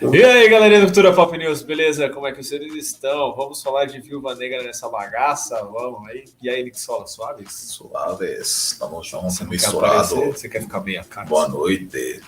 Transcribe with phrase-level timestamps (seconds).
[0.00, 2.08] E aí, galerinha do Cultura Pop News, beleza?
[2.08, 3.34] Como é que vocês estão?
[3.34, 5.56] Vamos falar de Viúva Negra nessa bagaça?
[5.64, 6.24] Vamos aí.
[6.40, 7.52] E aí, Nick Sola, suaves?
[7.52, 10.14] Suaves, estamos juntos, quer misturado.
[10.14, 10.32] aparecer?
[10.32, 11.26] Você quer ficar meia cara?
[11.26, 12.22] Boa noite.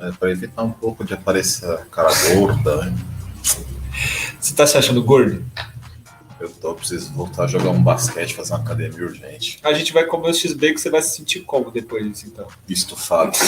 [0.00, 2.94] É, para evitar um pouco de aparecer a cara gorda, hein?
[4.38, 5.42] Você tá se achando gordo?
[6.42, 9.60] eu tô preciso voltar a jogar um basquete, fazer uma academia urgente.
[9.62, 12.48] A gente vai comer o X-Bacon, você vai se sentir como depois disso, então?
[12.68, 13.38] Estufado.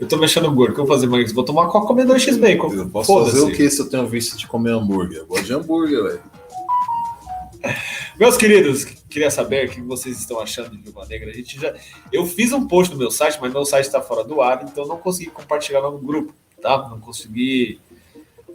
[0.00, 1.32] Eu tô me achando gordo, o que eu vou fazer, Marcos?
[1.32, 2.72] Vou tomar uma coca comer dois X-Bacon.
[2.72, 5.18] Eu posso fazer o que se eu tenho visto de comer hambúrguer?
[5.18, 6.22] Eu gosto de hambúrguer, velho.
[8.18, 11.30] Meus queridos, queria saber o que vocês estão achando de Viúva Negra.
[11.30, 11.74] A gente já,
[12.12, 14.86] eu fiz um post no meu site, mas meu site está fora do ar, então
[14.86, 16.88] não consegui compartilhar no grupo, tá?
[16.90, 17.80] Não consegui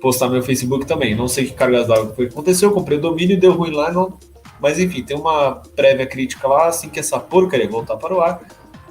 [0.02, 1.16] postar no meu Facebook também.
[1.16, 2.70] Não sei que cargas d'água foi que aconteceu.
[2.70, 4.18] Eu comprei o domínio, deu ruim lá, não.
[4.60, 6.68] Mas enfim, tem uma prévia crítica lá.
[6.68, 8.42] Assim que essa porcaria voltar para o ar,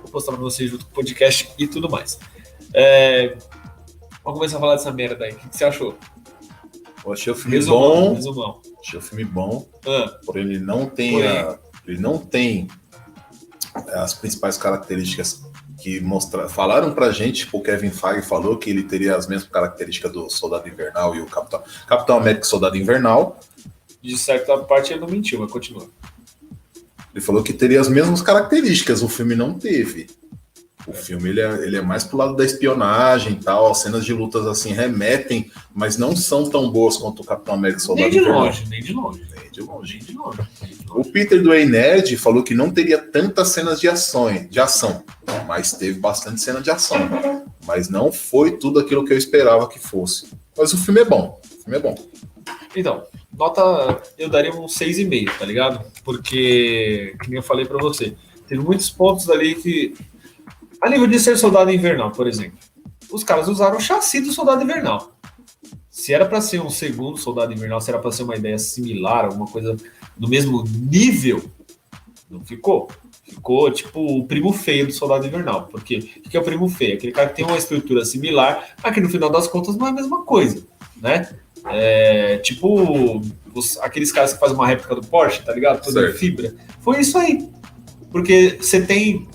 [0.03, 2.19] vou postar para vocês junto com o podcast e tudo mais.
[2.75, 3.37] É,
[4.25, 5.33] Vamos começar a falar dessa merda aí.
[5.33, 5.97] O que que você achou?
[7.05, 7.81] Eu achei o filme Resumão.
[7.81, 8.61] bom, Resumão.
[8.85, 12.67] achei o filme bom, Ah, porém ele não tem a- ele não tem
[13.95, 15.43] as principais características
[15.79, 19.49] que mostra, falaram pra gente, tipo, o Kevin Feige falou que ele teria as mesmas
[19.49, 23.39] características do Soldado Invernal e o Capitão, Capitão América e Soldado Invernal.
[24.03, 25.87] de certa parte ele não mentiu, mas continua.
[27.15, 30.09] Ele falou que teria as mesmas características, o filme não teve.
[30.87, 34.05] O filme ele é, ele é mais pro lado da espionagem e tal, as cenas
[34.05, 38.21] de lutas assim remetem, mas não são tão boas quanto o Capitão América Soldado Nem
[38.23, 39.27] de longe, nem de longe.
[39.35, 39.93] Nem de longe.
[39.99, 40.39] Nem de longe.
[40.91, 45.03] O Peter do Ei Nerd falou que não teria tantas cenas de ação, de ação,
[45.47, 46.99] mas teve bastante cena de ação.
[47.67, 50.29] Mas não foi tudo aquilo que eu esperava que fosse.
[50.57, 51.41] Mas o filme é bom.
[51.45, 51.95] O filme é bom.
[52.77, 53.05] Então,
[53.37, 55.85] nota, eu daria um 6,5, tá ligado?
[56.05, 58.15] Porque, que nem eu falei pra você,
[58.47, 59.95] teve muitos pontos ali que.
[60.83, 62.59] A nível de ser soldado invernal, por exemplo,
[63.11, 65.13] os caras usaram o chassi do soldado invernal.
[65.91, 69.25] Se era pra ser um segundo soldado invernal, se era pra ser uma ideia similar,
[69.25, 69.77] alguma coisa
[70.17, 71.43] do mesmo nível,
[72.31, 72.89] não ficou.
[73.25, 75.67] Ficou tipo o primo feio do soldado invernal.
[75.71, 76.95] Porque o que é o primo feio?
[76.95, 79.91] Aquele cara que tem uma estrutura similar, mas que no final das contas não é
[79.91, 80.63] a mesma coisa,
[81.01, 81.29] né?
[81.69, 83.21] É, tipo
[83.55, 85.83] os- aqueles caras que fazem uma réplica do Porsche, tá ligado?
[85.83, 86.19] Toda Certo.
[86.19, 86.55] fibra.
[86.81, 87.49] Foi isso aí.
[88.13, 89.27] Porque você tem.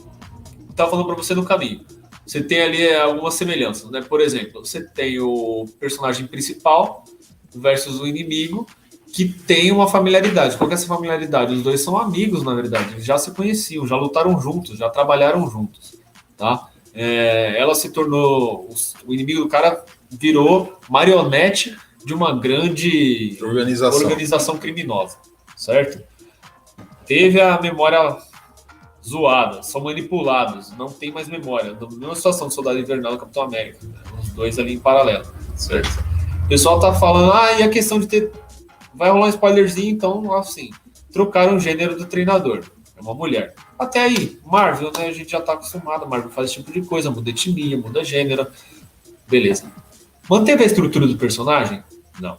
[0.75, 1.85] Tava falando pra você no caminho.
[2.25, 4.01] Você tem ali é, algumas semelhanças, né?
[4.01, 7.03] Por exemplo, você tem o personagem principal
[7.53, 8.67] versus o inimigo
[9.11, 10.55] que tem uma familiaridade.
[10.57, 11.53] Qual é essa familiaridade?
[11.53, 12.93] Os dois são amigos, na verdade.
[12.93, 15.95] Eles já se conheciam, já lutaram juntos, já trabalharam juntos,
[16.37, 16.69] tá?
[16.93, 18.69] É, ela se tornou...
[19.05, 24.01] O inimigo do cara virou marionete de uma grande Organização.
[24.01, 25.17] organização criminosa,
[25.57, 26.01] certo?
[27.05, 28.17] Teve a memória
[29.05, 31.73] zoada, são manipulados, não tem mais memória.
[31.73, 33.93] Da mesma situação do Soldado Invernal e Capitão América, né?
[34.19, 35.25] os dois ali em paralelo,
[35.55, 36.03] certo?
[36.45, 38.31] O pessoal tá falando, ah, e a questão de ter.
[38.93, 40.69] Vai rolar um spoilerzinho, então, assim,
[41.11, 42.63] trocaram o gênero do treinador.
[42.97, 43.55] É uma mulher.
[43.79, 45.07] Até aí, Marvel, né?
[45.07, 48.45] A gente já tá acostumado, Marvel faz esse tipo de coisa, muda etnia, muda gênero.
[49.27, 49.71] Beleza.
[50.29, 51.83] Manteve a estrutura do personagem?
[52.19, 52.35] Não.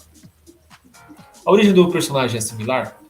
[1.45, 3.02] A origem do personagem é similar?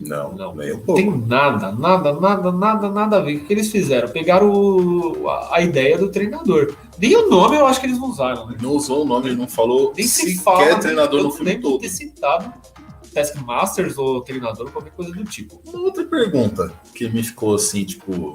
[0.00, 0.54] Não, Não.
[0.54, 1.00] nem um pouco.
[1.00, 3.36] tem nada, nada, nada, nada, nada a ver.
[3.36, 4.08] O que eles fizeram?
[4.08, 6.74] Pegaram o- a, a ideia do treinador.
[6.98, 8.56] Nem o nome eu acho que eles não usaram, né?
[8.60, 10.64] Não usou o nome, não falou Nem se sequer fala.
[10.66, 10.74] né?
[10.76, 11.78] treinador no não filme todo.
[11.80, 12.52] ter citado
[13.14, 15.60] Taskmasters ou treinador qualquer coisa do tipo.
[15.66, 18.34] Uma outra pergunta que me ficou assim, tipo.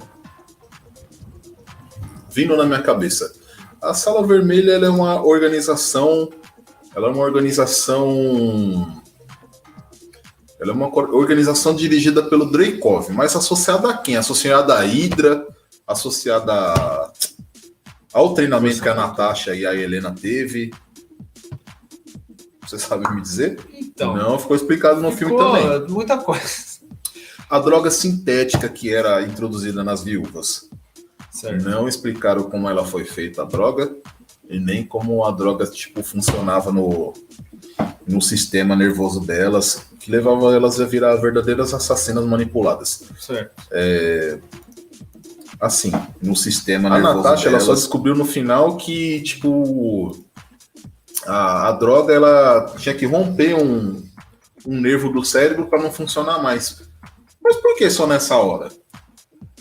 [2.32, 3.32] Vindo na minha cabeça.
[3.82, 6.30] A Sala Vermelha ela é uma organização.
[6.96, 9.02] Ela é uma organização.
[10.64, 14.16] Ela é uma organização dirigida pelo Dreykov, mas associada a quem?
[14.16, 15.46] Associada à Hydra,
[15.86, 17.12] associada a-
[18.14, 20.72] ao treinamento que a Natasha e a Helena teve.
[22.66, 23.60] Você sabe me dizer?
[23.74, 26.64] Então, Não, ficou explicado no filme ficou também muita coisa.
[27.50, 30.70] a droga sintética que era introduzida nas viúvas.
[31.30, 31.62] Certo.
[31.70, 33.94] Não explicaram como ela foi feita a droga
[34.50, 37.12] e nem como a droga tipo funcionava no,
[38.08, 43.04] no sistema nervoso delas, que levava elas a virar verdadeiras assassinas manipuladas.
[43.20, 43.52] certo.
[45.60, 45.92] Assim,
[46.22, 47.64] no sistema A nervoso Natasha, delas.
[47.64, 50.12] ela só descobriu no final que tipo
[51.26, 54.04] a, a droga ela tinha que romper um,
[54.66, 56.82] um nervo do cérebro para não funcionar mais.
[57.42, 58.70] Mas por que só nessa hora?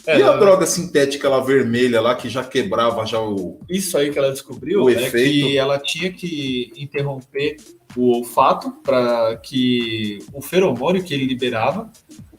[0.07, 3.61] É, e a droga sintética lá vermelha lá que já quebrava já o.
[3.69, 5.47] Isso aí que ela descobriu é efeito.
[5.47, 7.57] que ela tinha que interromper
[7.97, 11.91] o olfato para que o feromônio que ele liberava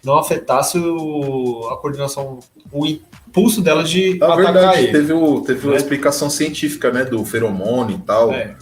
[0.04, 2.40] não afetasse o, a coordenação,
[2.72, 4.92] o impulso dela de Na atacar verdade, ele.
[4.92, 5.78] Teve, o, teve uma né?
[5.78, 8.34] explicação científica, né, do feromônio e tal.
[8.34, 8.58] É.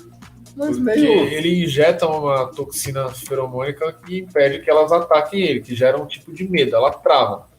[0.55, 1.23] Mas meio...
[1.29, 6.31] ele injeta uma toxina feromônica que impede que elas ataquem ele, que gera um tipo
[6.31, 7.49] de medo, ela trava.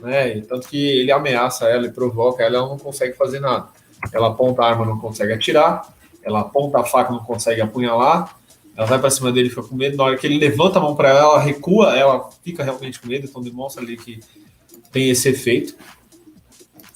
[0.00, 0.40] Né?
[0.42, 3.68] Tanto que ele ameaça ela e provoca ela, ela não consegue fazer nada.
[4.12, 5.88] Ela aponta a arma, não consegue atirar,
[6.22, 8.36] ela aponta a faca, não consegue apunhalar,
[8.76, 9.96] ela vai para cima dele, fica com medo.
[9.96, 13.08] Na hora que ele levanta a mão para ela, ela recua, ela fica realmente com
[13.08, 14.20] medo, então demonstra ali que
[14.92, 15.74] tem esse efeito.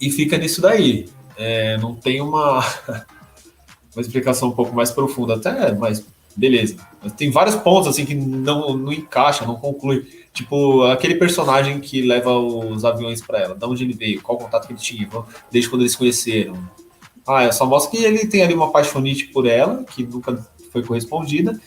[0.01, 1.09] E fica nisso daí.
[1.37, 2.59] É, não tem uma,
[3.95, 6.05] uma explicação um pouco mais profunda, até, mas
[6.37, 6.77] beleza.
[7.03, 10.07] Mas tem vários pontos assim que não, não encaixa, não conclui.
[10.33, 14.67] Tipo, aquele personagem que leva os aviões para ela, de onde ele veio, qual contato
[14.67, 15.09] que ele tinha,
[15.51, 16.59] desde quando eles se conheceram.
[17.27, 20.39] Ah, é só mostra que ele tem ali uma paixonite por ela, que nunca
[20.73, 21.61] foi correspondida,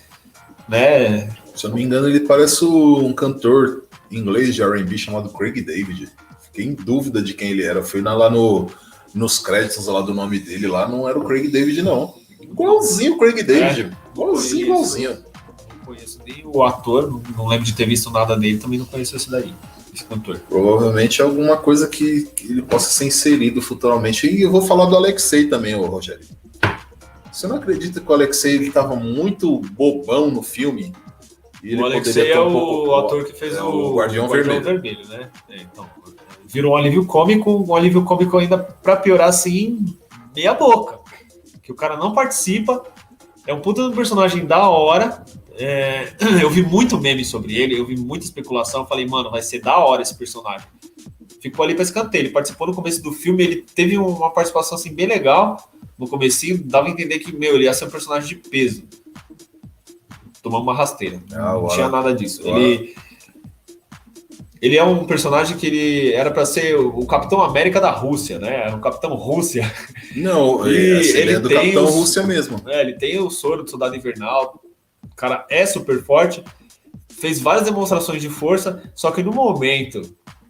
[0.68, 1.30] né?
[1.56, 6.10] Se eu não me engano, ele parece um cantor inglês de R&B chamado Craig David.
[6.42, 7.84] Fiquei em dúvida de quem ele era.
[7.84, 8.70] Fui lá no,
[9.14, 12.16] nos créditos lá do nome dele, lá não era o Craig David, não.
[12.42, 13.82] Igualzinho o Craig David.
[13.82, 15.12] É, igualzinho, igualzinho.
[15.12, 19.16] Não conheço nem o ator, não lembro de ter visto nada dele, também não conheço
[19.16, 19.54] esse daí.
[19.94, 20.40] Esse cantor.
[20.50, 24.28] Provavelmente é alguma coisa que, que ele possa ser inserido futuramente.
[24.28, 26.26] E eu vou falar do Alexei também, ô Rogério.
[27.32, 30.94] Você não acredita que o Alexei estava muito bobão no filme?
[31.64, 34.64] o Alexei é o pouco, ator que fez é o, o Guardião, Guardião Vermelho.
[34.64, 35.30] Vermelho, né?
[35.50, 35.88] É, então,
[36.46, 39.86] virou um alívio cômico, um alívio cômico ainda para piorar assim,
[40.36, 41.00] meia boca.
[41.62, 42.84] Que o cara não participa,
[43.46, 45.24] é um puta do personagem da hora.
[45.56, 48.86] É, eu vi muito meme sobre ele, eu vi muita especulação.
[48.86, 50.68] Falei, mano, vai ser da hora esse personagem.
[51.42, 52.24] Ficou ali para escanteio.
[52.24, 56.58] Ele participou no começo do filme, ele teve uma participação assim bem legal no começo
[56.66, 58.84] dava a entender que, meu, ele ia ser um personagem de peso.
[60.42, 61.22] Tomar uma rasteira.
[61.32, 62.42] Ah, não tinha nada disso.
[62.44, 62.96] Ele,
[64.64, 68.70] ele é um personagem que ele era para ser o Capitão América da Rússia, né?
[68.70, 69.70] É o Capitão Rússia.
[70.16, 72.62] Não, e ele, ele é do Capitão os, Rússia mesmo.
[72.68, 74.62] É, ele tem o soro do Soldado Invernal.
[75.04, 76.42] O cara é super forte.
[77.10, 80.02] Fez várias demonstrações de força, só que no momento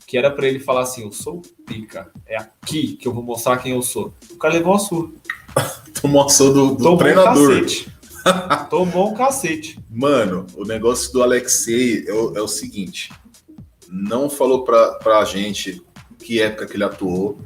[0.06, 3.58] que era para ele falar assim: Eu sou pica, é aqui que eu vou mostrar
[3.58, 4.14] quem eu sou.
[4.30, 5.10] O cara levou uma surra.
[6.00, 7.64] Tomou a surra do, do treinador.
[7.64, 9.80] Um Tomou um cacete.
[9.90, 13.10] Mano, o negócio do Alexei é o, é o seguinte:
[13.94, 15.84] não falou pra, pra gente
[16.18, 17.40] que época que ele atuou,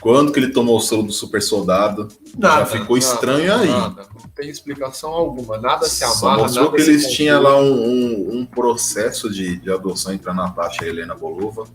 [0.00, 2.08] quando que ele tomou o soro do super soldado.
[2.36, 3.68] Nada, já ficou nada, estranho aí.
[3.68, 6.18] Nada, não tem explicação alguma, nada se amarra.
[6.18, 10.34] Só mostrou que eles tinham lá um, um, um, processo de, de adoção entre a
[10.34, 11.68] Natasha e a Helena Bolova.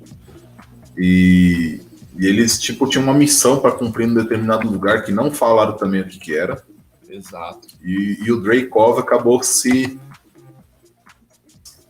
[0.98, 1.80] E,
[2.18, 5.78] e eles, tipo, tinham uma missão para cumprir em um determinado lugar que não falaram
[5.78, 6.62] também o que, que era.
[7.08, 7.66] Exato.
[7.82, 9.98] E, e o Dreykov acabou se.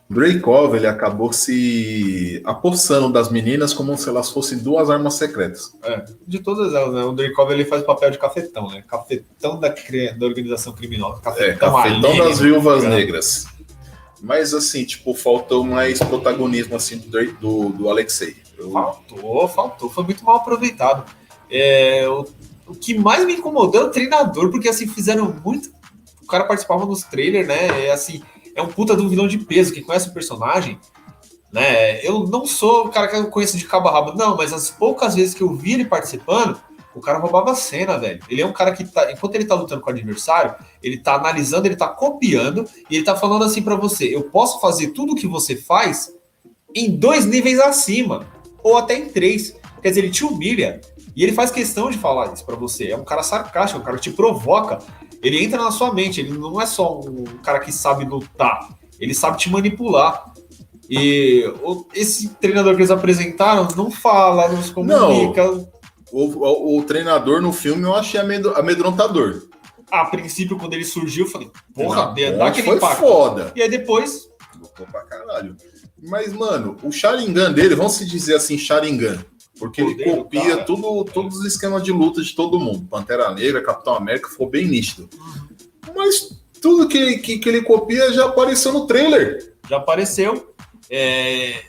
[0.10, 5.74] Dreykov ele acabou se apossando das meninas como se elas fossem duas armas secretas.
[5.84, 7.04] É, de todas elas, né?
[7.04, 8.84] O Dreykov ele faz o papel de cafetão, né?
[8.88, 11.22] Cafetão da, da organização criminosa.
[11.22, 13.48] Cafetão, é, cafetão das viúvas negras.
[14.22, 18.36] Mas assim, tipo, faltou mais protagonismo assim do, do, do Alexei.
[18.72, 19.90] Faltou, faltou.
[19.90, 21.04] Foi muito mal aproveitado.
[21.50, 22.26] É, o,
[22.66, 25.70] o, que mais me incomodou é o treinador, porque assim, fizeram muito.
[26.24, 27.86] O cara participava nos trailers, né?
[27.86, 28.22] É assim,
[28.58, 29.72] é um puta do vilão de peso.
[29.72, 30.80] Quem conhece o personagem,
[31.54, 32.06] né?
[32.06, 34.70] Eu não sou o cara que eu conheço de cabo a rabo, não, mas as
[34.70, 36.60] poucas vezes que eu vi ele participando,
[36.96, 38.20] o cara roubava a cena, velho.
[38.28, 41.14] Ele é um cara que tá, enquanto ele tá lutando com o adversário, ele tá
[41.14, 45.14] analisando, ele tá copiando e ele tá falando assim para você: eu posso fazer tudo
[45.14, 46.12] o que você faz
[46.74, 48.28] em dois níveis acima
[48.64, 49.56] ou até em três.
[49.82, 50.82] Quer dizer, ele te humilha.
[51.18, 52.92] E ele faz questão de falar isso para você.
[52.92, 54.78] É um cara sarcástico, um cara que te provoca.
[55.24, 56.22] Ele entra na sua mente.
[56.22, 58.70] Ele não é só um cara que sabe lutar.
[59.00, 60.32] Ele sabe te manipular.
[60.88, 61.44] E
[61.96, 65.44] esse treinador que eles apresentaram não fala, não se comunica.
[65.44, 65.68] Não,
[66.12, 69.42] o, o, o, treinador no filme eu achei amedrontador.
[69.90, 73.00] A princípio, quando ele surgiu, eu falei, porra, dá aquele foi impacto.
[73.00, 73.52] foda.
[73.56, 74.30] E aí depois.
[74.56, 75.56] Lutou pra caralho.
[76.00, 79.26] Mas, mano, o Sharingan dele, vamos se dizer assim, Sharingan.
[79.60, 82.88] Porque ele copia tudo, todos os esquemas de luta de todo mundo.
[82.88, 85.10] Pantera Negra, Capitão América, ficou bem nítido.
[85.96, 89.56] Mas tudo que, que, que ele copia já apareceu no trailer.
[89.70, 90.54] Já apareceu.
[90.90, 91.64] É...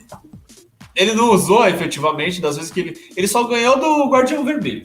[0.94, 3.10] Ele não usou efetivamente das vezes que ele.
[3.16, 4.84] Ele só ganhou do Guardião Vermelho.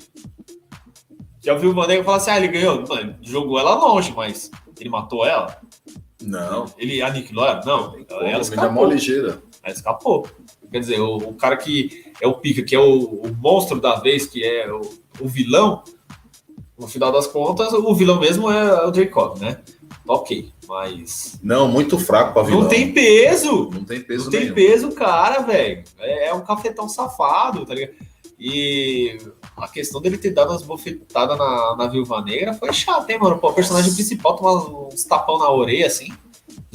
[1.41, 2.87] Já ouviu o Maneiro falar assim: ah, ele ganhou.
[2.87, 5.59] Mano, jogou ela longe, mas ele matou ela.
[6.21, 6.65] Não.
[6.77, 7.61] Ele aniquilou ela?
[7.65, 7.95] Não.
[8.09, 8.71] Ela Ela é escapou.
[8.71, 9.41] mó ligeira.
[9.61, 10.27] Ela escapou.
[10.71, 13.95] Quer dizer, o, o cara que é o pica, que é o, o monstro da
[13.95, 14.81] vez, que é o,
[15.19, 15.83] o vilão,
[16.77, 19.59] no final das contas, o vilão mesmo é o Jacob, né?
[20.07, 21.39] Ok, mas.
[21.41, 22.61] Não, muito fraco pra vilão.
[22.61, 23.69] Não tem peso!
[23.71, 24.55] Não tem peso Não tem nenhum.
[24.55, 25.83] peso, cara, velho.
[25.99, 27.93] É, é um cafetão safado, tá ligado?
[28.39, 29.17] E
[29.55, 33.37] a questão dele ter dado umas bofetadas na, na Viúva Negra foi chato, hein, mano?
[33.37, 34.53] Pô, o personagem principal tomar
[34.87, 36.11] uns tapão na orelha, assim,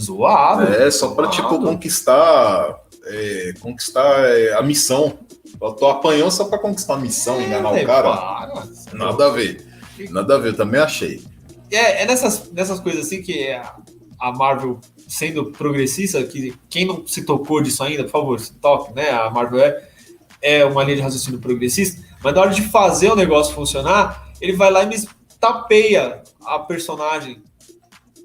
[0.01, 0.63] zoado.
[0.63, 1.37] É, só pra, zoado.
[1.37, 5.19] tipo, conquistar, é, conquistar é, a missão.
[5.61, 8.17] Eu tô apanhando só pra conquistar a missão, enganar o velho, cara.
[8.17, 8.69] para.
[8.93, 9.67] Nada a ver.
[10.11, 11.23] Nada a ver, eu também achei.
[11.71, 13.77] É, é nessas, nessas coisas assim que a,
[14.19, 18.95] a Marvel, sendo progressista, que quem não se tocou disso ainda, por favor, se toque,
[18.95, 19.11] né?
[19.11, 19.89] A Marvel é,
[20.41, 24.53] é uma linha de raciocínio progressista, mas na hora de fazer o negócio funcionar, ele
[24.53, 24.97] vai lá e me
[25.41, 27.43] tapeia a personagem.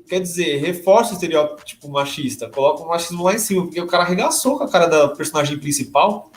[0.08, 4.04] Quer dizer, reforça o estereótipo machista, coloca o machismo lá em cima, porque o cara
[4.04, 6.32] arregaçou com a cara da personagem principal.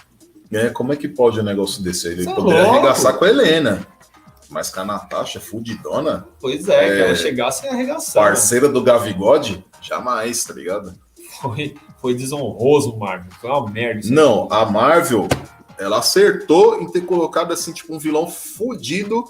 [0.53, 2.07] É, como é que pode um negócio desse?
[2.09, 2.77] Ele Cê é poderia louco.
[2.79, 3.87] arregaçar com a Helena.
[4.49, 7.01] Mas com a Natasha, fudidona, Pois é, que É.
[7.07, 8.23] ela chegasse e arregaçar.
[8.23, 10.95] parceira do Gavigode, jamais, tá ligado?
[11.41, 13.31] Foi, foi desonroso, Marvel.
[13.41, 14.03] Foi uma merda.
[14.09, 15.27] Não, a Marvel,
[15.79, 19.25] ela acertou em ter colocado assim, tipo, um vilão fudido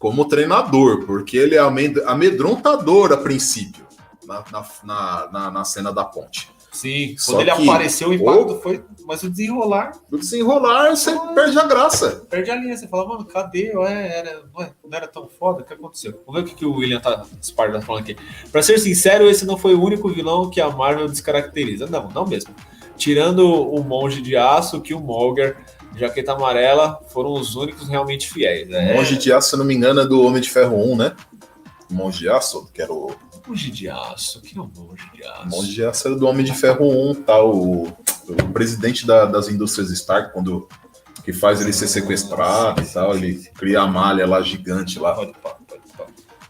[0.00, 3.86] como treinador, porque ele é amed- amedrontador a princípio,
[4.26, 4.44] na,
[4.82, 6.50] na, na- na cena da ponte.
[6.78, 8.84] Sim, Só quando ele apareceu, o impacto foi.
[9.04, 12.24] Mas o desenrolar No desenrolar, você perde a graça.
[12.30, 12.76] perde a linha.
[12.76, 13.76] Você fala, mano, cadê?
[13.76, 15.62] Ué, era, ué, não era tão foda?
[15.62, 16.20] O que aconteceu?
[16.24, 18.16] Vamos ver o que, que o William tá, Sparta tá falando aqui.
[18.52, 21.86] Pra ser sincero, esse não foi o único vilão que a Marvel descaracteriza.
[21.88, 22.54] Não, não mesmo.
[22.96, 25.56] Tirando o Monge de Aço, que o Molger,
[25.96, 28.70] Jaqueta Amarela, foram os únicos realmente fiéis.
[28.70, 31.16] É, Monge de Aço, se não me engano, é do Homem de Ferro 1, né?
[31.90, 33.10] Monge de Aço, que era o.
[33.48, 35.48] Monge de Aço, que é o Monge de Aço?
[35.48, 37.42] Monge de Aço era do Homem de Ferro 1, tá?
[37.42, 40.68] O, o presidente da- das indústrias Stark, quando
[41.24, 45.14] que faz ele ser sequestrado e tal, ele cria a malha lá gigante lá.
[45.14, 46.06] Pode pá, pode pá.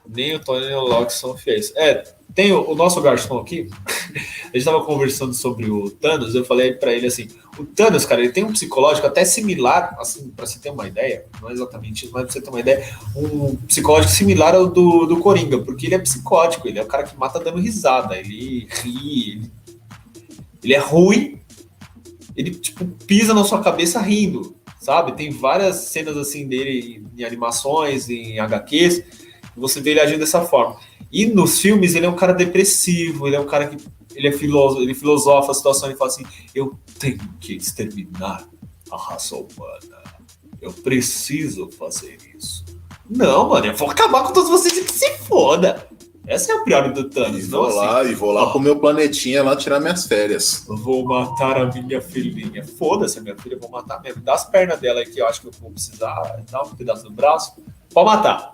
[0.08, 1.72] Nem o Tony nem o Loki são fiéis.
[1.76, 2.02] É,
[2.38, 3.68] tem o, o nosso garçom aqui.
[4.54, 6.36] A gente tava conversando sobre o Thanos.
[6.36, 7.26] Eu falei pra ele assim:
[7.58, 11.26] o Thanos, cara, ele tem um psicológico até similar, assim, pra você ter uma ideia.
[11.42, 12.88] Não é exatamente isso, mas pra você ter uma ideia.
[13.16, 16.68] Um psicológico similar ao do, do Coringa, porque ele é psicótico.
[16.68, 18.16] Ele é o cara que mata dando risada.
[18.16, 19.50] Ele ri, ele,
[20.62, 21.40] ele é ruim.
[22.36, 25.12] Ele, tipo, pisa na sua cabeça rindo sabe?
[25.12, 29.02] Tem várias cenas assim dele em animações, em HQs,
[29.56, 30.76] você vê ele agindo dessa forma.
[31.10, 33.76] E nos filmes ele é um cara depressivo, ele é um cara que
[34.14, 36.24] ele é filósofo, ele filosofa a situação e fala assim:
[36.54, 38.46] eu tenho que exterminar
[38.90, 40.02] a raça humana.
[40.60, 42.64] Eu preciso fazer isso.
[43.08, 45.88] Não, mano, eu vou acabar com todos vocês e que se foda.
[46.26, 47.48] Essa é a pior do E Thanos.
[47.48, 50.64] vou Não, assim, lá, e vou lá pro meu planetinha lá tirar minhas férias.
[50.68, 52.62] vou matar a minha filhinha.
[52.62, 54.20] Foda-se, a minha filha, eu vou matar mesmo.
[54.20, 57.04] Dá as pernas dela aí que eu acho que eu vou precisar, dá um pedaço
[57.04, 57.54] do braço.
[57.94, 58.52] Pode matar.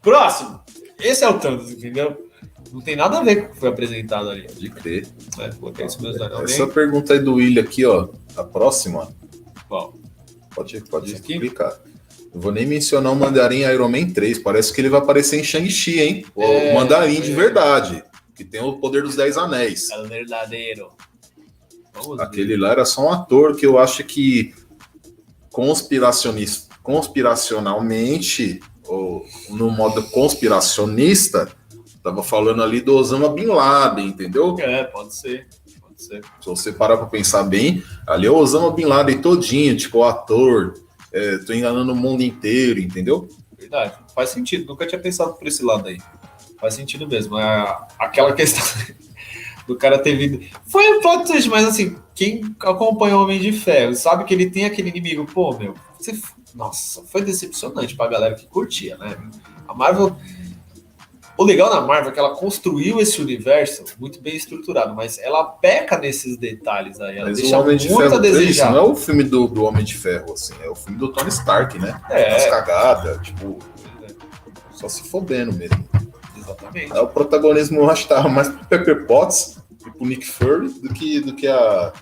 [0.00, 0.61] Próximo.
[1.02, 2.28] Esse é o Thanos, entendeu?
[2.72, 4.46] Não tem nada a ver com o que foi apresentado ali.
[4.46, 5.06] De crer.
[5.38, 8.08] É, coloquei isso mesmo não Essa pergunta aí do William aqui, ó.
[8.36, 9.12] A próxima.
[9.68, 9.94] Bom,
[10.54, 11.78] Pode, pode explicar.
[12.34, 14.38] Não vou nem mencionar o Mandarim Iron Man 3.
[14.38, 16.26] Parece que ele vai aparecer em Shang-Chi, hein?
[16.34, 17.34] O É, Mandarim de é.
[17.34, 18.02] verdade.
[18.34, 19.90] Que tem o poder dos Dez Anéis.
[19.90, 20.90] é o verdadeiro.
[21.94, 22.22] Vamos ver.
[22.22, 24.54] Aquele lá era só um ator que eu acho que
[25.50, 28.60] conspiracionista, conspiracionalmente,
[28.92, 31.50] ou no modo conspiracionista,
[32.02, 34.54] tava falando ali do Osama Bin Laden, entendeu?
[34.58, 35.46] É, pode ser.
[35.80, 36.22] Pode ser.
[36.40, 40.04] Se você parar pra pensar bem, ali é o Osama Bin Laden todinho, tipo, o
[40.04, 40.74] ator,
[41.12, 43.28] é, tô enganando o mundo inteiro, entendeu?
[43.58, 43.94] Verdade.
[44.14, 44.66] Faz sentido.
[44.66, 45.98] Nunca tinha pensado por esse lado aí.
[46.60, 47.38] Faz sentido mesmo.
[47.38, 48.64] É aquela questão
[49.66, 50.44] do cara ter vindo.
[50.66, 54.50] Foi um plot twist, mas assim, quem acompanha o Homem de Ferro sabe que ele
[54.50, 55.24] tem aquele inimigo.
[55.24, 55.74] Pô, meu,
[56.54, 59.16] nossa, foi decepcionante pra galera que curtia, né?
[59.68, 60.16] A Marvel.
[61.36, 65.44] O legal na Marvel é que ela construiu esse universo muito bem estruturado, mas ela
[65.44, 67.16] peca nesses detalhes aí.
[67.16, 68.70] Ela Mas deixa o Homem de muito a Ferro 3 desejar.
[68.70, 71.30] não é o filme do, do Homem de Ferro, assim, é o filme do Tony
[71.30, 71.98] Stark, né?
[72.10, 72.36] É.
[72.36, 73.58] As cagadas, tipo,
[74.72, 75.88] só se fodendo mesmo.
[76.36, 76.92] Exatamente.
[76.92, 79.56] É, o protagonismo eu acho que tava mais pro Pepper Potts
[79.86, 81.92] e pro Nick Fury do que, do que, a,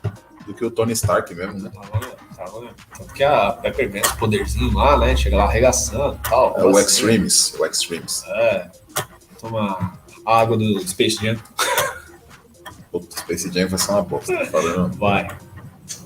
[0.47, 1.71] do que o Tony Stark mesmo, né?
[1.73, 2.01] Tava,
[2.37, 2.71] tava, né?
[2.97, 5.15] Tanto que a Pepper ganha os poderzinhos lá, né?
[5.17, 6.59] Chega lá arregaçando e tal.
[6.59, 6.81] É o assim.
[6.81, 8.25] Extremes, o Extremes.
[8.27, 8.71] É.
[9.39, 11.37] Toma a água do Space Jam.
[12.91, 15.29] Puta, Space Jam vai ser uma bosta, tô falando, Vai.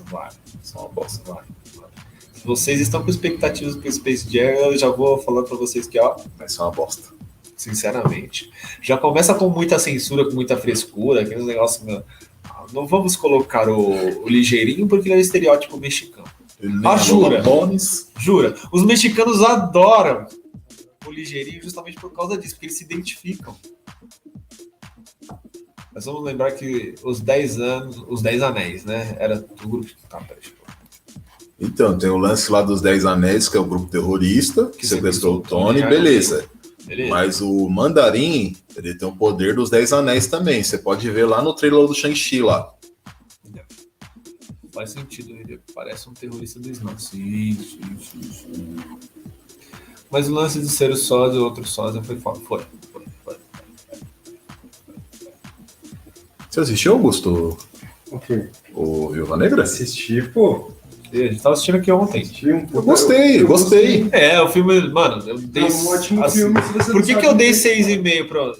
[0.05, 0.29] Vai.
[0.61, 1.33] ser uma bosta.
[1.33, 1.43] Vai.
[1.75, 1.89] vai.
[2.33, 5.99] Se vocês estão com expectativas pro Space Jam, eu já vou falando pra vocês que,
[5.99, 7.09] ó, Vai ser uma bosta.
[7.57, 8.51] sinceramente.
[8.81, 11.83] Já começa com muita censura, com muita frescura, aqueles negócios.
[12.75, 16.27] Não vamos colocar o, o ligeirinho porque ele é o estereótipo mexicano.
[16.83, 17.41] Ah, jura?
[17.41, 18.11] Bones.
[18.19, 18.53] Jura?
[18.71, 20.25] Os mexicanos adoram
[21.07, 23.55] o ligeirinho justamente por causa disso, porque eles se identificam.
[25.93, 29.15] Mas vamos lembrar que os 10 anos, os 10 anéis, né?
[29.19, 29.87] Era do grupo.
[30.09, 33.63] Tá, peraí, deixa eu- Então, tem o lance lá dos Dez Anéis, que é o
[33.65, 36.49] grupo terrorista, que Que sequestrou o Tony, beleza.
[36.85, 37.09] Beleza.
[37.09, 40.63] Mas o Mandarim, ele tem o poder dos Dez Anéis também.
[40.63, 42.71] Você pode ver lá no trailer do Shang-Chi lá.
[44.73, 46.97] Faz sentido, ele parece um terrorista do Islã.
[46.97, 48.75] Sim, sim, sim, sim.
[50.11, 52.39] Mas o lance de ser o sósia e o outro sósia foi foda.
[52.41, 53.35] Foi, foi, foi.
[56.49, 57.57] Você assistiu, Augusto,
[58.11, 58.49] O quê?
[58.73, 59.63] o Viúva Negra?
[59.63, 60.71] Assisti, pô.
[61.11, 62.21] A gente tava assistindo aqui ontem.
[62.23, 62.77] Assisti um pouco.
[62.77, 64.09] Eu gostei, eu gostei.
[64.11, 65.63] É, o filme, mano, eu dei.
[65.63, 66.59] É um ótimo assim, filme.
[66.91, 68.53] Por que, que eu dei o 6,5 pra-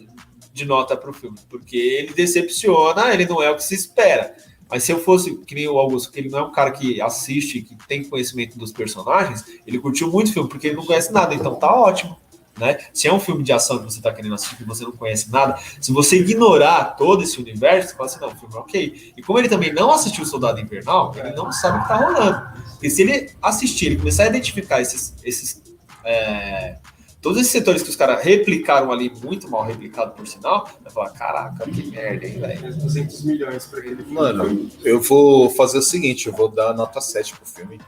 [0.55, 1.37] de nota pro filme?
[1.49, 4.33] Porque ele decepciona, ele não é o que se espera.
[4.69, 7.01] Mas se eu fosse, que nem o Augusto, que ele não é um cara que
[7.01, 11.11] assiste, que tem conhecimento dos personagens, ele curtiu muito o filme, porque ele não conhece
[11.11, 12.17] nada, então tá ótimo.
[12.57, 12.77] Né?
[12.93, 15.29] Se é um filme de ação que você tá querendo assistir, que você não conhece
[15.29, 19.13] nada, se você ignorar todo esse universo, você fala assim, não, o filme é ok.
[19.17, 21.97] E como ele também não assistiu o Soldado Invernal, ele não sabe o que tá
[21.97, 22.63] rolando.
[22.71, 25.61] Porque se ele assistir, ele começar a identificar esses, esses
[26.05, 26.77] é,
[27.25, 31.09] todos esses setores que os caras replicaram ali, muito mal replicado por sinal, vai falar,
[31.09, 32.59] caraca, que merda, hein, velho.
[32.59, 34.05] Fez 200 milhões pra ele.
[34.13, 37.81] Mano, eu vou fazer o seguinte, eu vou dar nota 7 pro filme.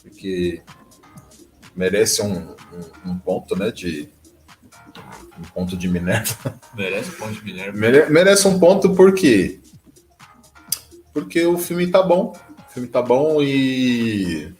[0.00, 0.62] Porque
[1.74, 4.08] merece um, um, um ponto, né, de...
[5.36, 6.54] Um ponto de Minerva.
[6.72, 7.76] Merece um ponto de Minerva.
[7.76, 9.58] Mere- merece um ponto por quê?
[11.12, 12.32] Porque o filme tá bom.
[12.68, 14.54] O filme tá bom e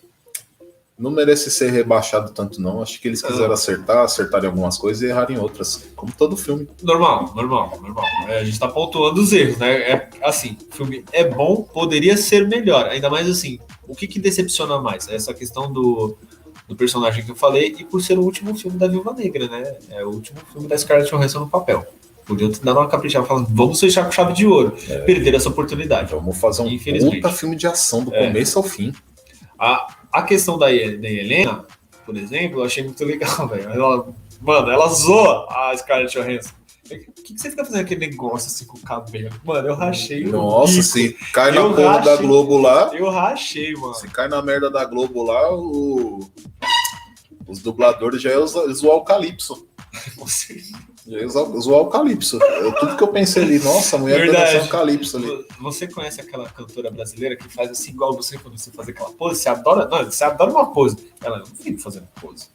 [1.00, 2.82] não merece ser rebaixado tanto, não.
[2.82, 5.88] Acho que eles quiseram acertar, acertarem algumas coisas e errarem outras.
[5.96, 6.68] Como todo filme.
[6.82, 8.04] Normal, normal, normal.
[8.28, 9.72] É, a gente tá pontuando os erros, né?
[9.90, 12.86] É assim, o filme é bom, poderia ser melhor.
[12.86, 15.08] Ainda mais assim, o que, que decepciona mais?
[15.08, 16.18] Essa questão do,
[16.68, 19.74] do personagem que eu falei e por ser o último filme da Viúva Negra, né?
[19.90, 21.86] É o último filme da Scarlett Johansson no papel.
[22.26, 24.76] Podiam dado uma caprichada falando, vamos fechar com chave de ouro.
[25.06, 26.10] Perder essa oportunidade.
[26.12, 26.78] Vamos fazer um
[27.10, 28.26] puta filme de ação do É.
[28.26, 28.92] começo ao fim.
[29.58, 30.72] A, a questão da, da
[31.08, 31.64] Helena,
[32.06, 33.68] por exemplo, eu achei muito legal, velho.
[33.70, 34.08] Ela,
[34.40, 36.52] mano, ela zoa a Scarlett Johansson.
[36.86, 36.88] O
[37.22, 39.30] que, que você fica fazendo aquele negócio assim com o cabelo?
[39.44, 40.24] Mano, eu rachei.
[40.24, 40.82] Nossa, bico.
[40.84, 42.16] se cai na porra da.
[42.16, 43.94] Globo lá, Eu rachei, mano.
[43.94, 46.18] se cai na merda da Globo lá, o...
[47.46, 49.68] os dubladores já iam zo- zoar o Calypso.
[51.60, 52.38] Zoar o Calypso.
[52.42, 54.52] Eu- tudo que eu pensei ali, nossa, a mulher Verdade.
[54.54, 55.46] dançando Calypso ali.
[55.60, 59.40] Você conhece aquela cantora brasileira que faz assim igual você quando você faz aquela pose?
[59.40, 60.96] Você adora, não, você adora uma pose.
[61.22, 62.48] Ela eu não fico fazendo pose.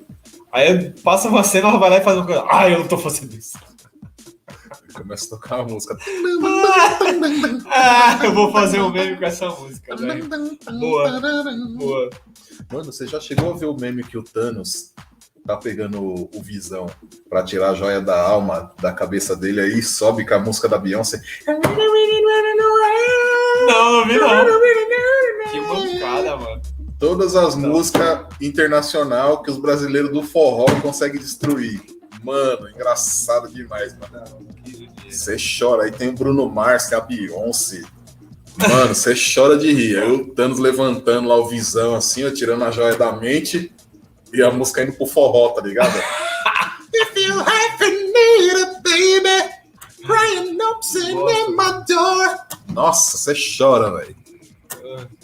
[0.51, 2.45] Aí passa uma cena, ela vai lá e faz uma coisa.
[2.49, 3.57] Ah, eu não tô fazendo isso.
[4.93, 5.97] Começa a tocar uma música.
[7.67, 10.29] Ah, eu vou fazer um meme com essa música, velho.
[10.79, 11.03] Boa.
[11.77, 12.09] Boa.
[12.71, 14.93] Mano, você já chegou a ver o meme que o Thanos
[15.45, 16.87] tá pegando o, o Visão
[17.29, 20.77] pra tirar a joia da alma da cabeça dele aí, sobe com a música da
[20.77, 21.21] Beyoncé.
[23.67, 25.51] Não, não vi não.
[25.51, 26.61] Que mancada, mano.
[26.97, 31.81] Todas as músicas internacional que os brasileiros do forró conseguem destruir.
[32.23, 34.47] Mano, engraçado demais, mano.
[35.07, 35.83] Você chora.
[35.83, 37.83] Aí tem o Bruno Mars, tem a Beyoncé.
[38.57, 39.97] Mano, você chora de rir.
[39.97, 43.74] Aí o Thanos levantando lá o Visão assim, ó, tirando a joia da mente.
[44.35, 45.95] E a música indo pro forró, tá ligado?
[46.93, 49.55] If you have need a baby,
[51.31, 52.37] in my door.
[52.73, 54.15] Nossa, você chora, velho.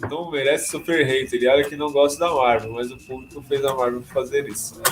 [0.10, 1.36] Não merece super hate.
[1.36, 4.76] Ele olha que não gosta da Marvel, mas o público fez a Marvel fazer isso.
[4.78, 4.84] né?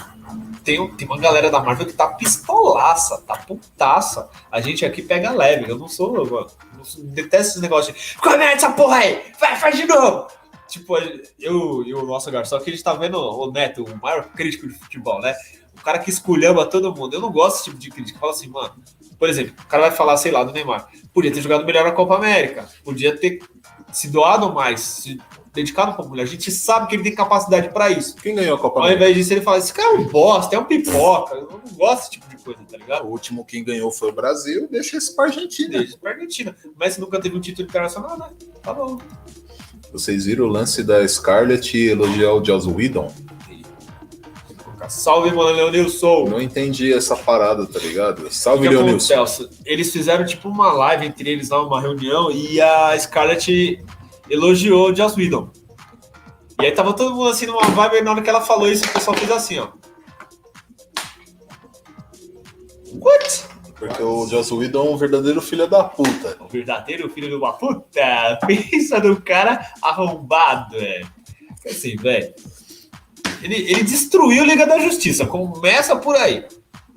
[0.63, 4.29] Tem, tem uma galera da Marvel que tá pistolaça, tá putaça.
[4.51, 5.69] A gente aqui pega leve.
[5.69, 6.47] Eu não sou, mano.
[6.77, 8.17] não sou- detesto esse negócio de.
[8.17, 9.31] Comete essa porra aí!
[9.39, 10.27] Vai, faz de novo!
[10.69, 10.95] Tipo,
[11.39, 14.67] eu e o nosso garçom que a gente tá vendo o Neto, o maior crítico
[14.67, 15.33] de futebol, né?
[15.77, 17.13] O cara que esculhamba todo mundo.
[17.13, 18.19] Eu não gosto desse tipo de crítica.
[18.19, 18.75] Fala assim, mano.
[19.17, 20.87] Por exemplo, o cara vai falar, sei lá, do Neymar.
[21.13, 22.69] Podia ter jogado melhor na Copa América.
[22.83, 23.39] Podia ter
[23.91, 25.19] se doado mais, se
[25.53, 26.23] dedicado um pouco melhor.
[26.23, 28.15] A gente sabe que ele tem capacidade pra isso.
[28.15, 29.05] Quem ganhou a Copa Ao América?
[29.05, 31.35] invés disso, ele fala: esse cara é um bosta, é um pipoca.
[31.35, 33.05] Eu não gosto desse tipo de coisa, tá ligado?
[33.07, 35.79] O último quem ganhou foi o Brasil, deixa esse pra Argentina.
[35.79, 36.55] Desde pra Argentina.
[36.77, 38.29] Mas nunca teve um título internacional, né?
[38.61, 38.99] Tá bom.
[39.91, 43.11] Vocês viram o lance da Scarlett elogiar o Joss Whedon?
[44.87, 46.27] Salve, mano, Leonilson.
[46.29, 48.31] Não entendi essa parada, tá ligado?
[48.31, 49.13] Salve, que Leonilson.
[49.13, 49.49] acontece?
[49.63, 53.83] Eles fizeram tipo uma live entre eles lá, uma reunião, e a Scarlett
[54.29, 55.49] elogiou o Joss Whedon.
[56.59, 58.83] E aí tava todo mundo assim numa vibe, e na hora que ela falou isso,
[58.85, 59.67] o pessoal fez assim, ó.
[62.93, 63.48] What?
[63.79, 66.35] Porque o Joss Whedon é um verdadeiro filho da puta.
[66.41, 68.37] O verdadeiro filho de uma puta.
[68.45, 71.01] Pensa no cara arrombado, é.
[71.65, 72.33] Assim, velho.
[73.41, 75.25] Ele, ele destruiu a Liga da Justiça.
[75.25, 76.45] Começa por aí.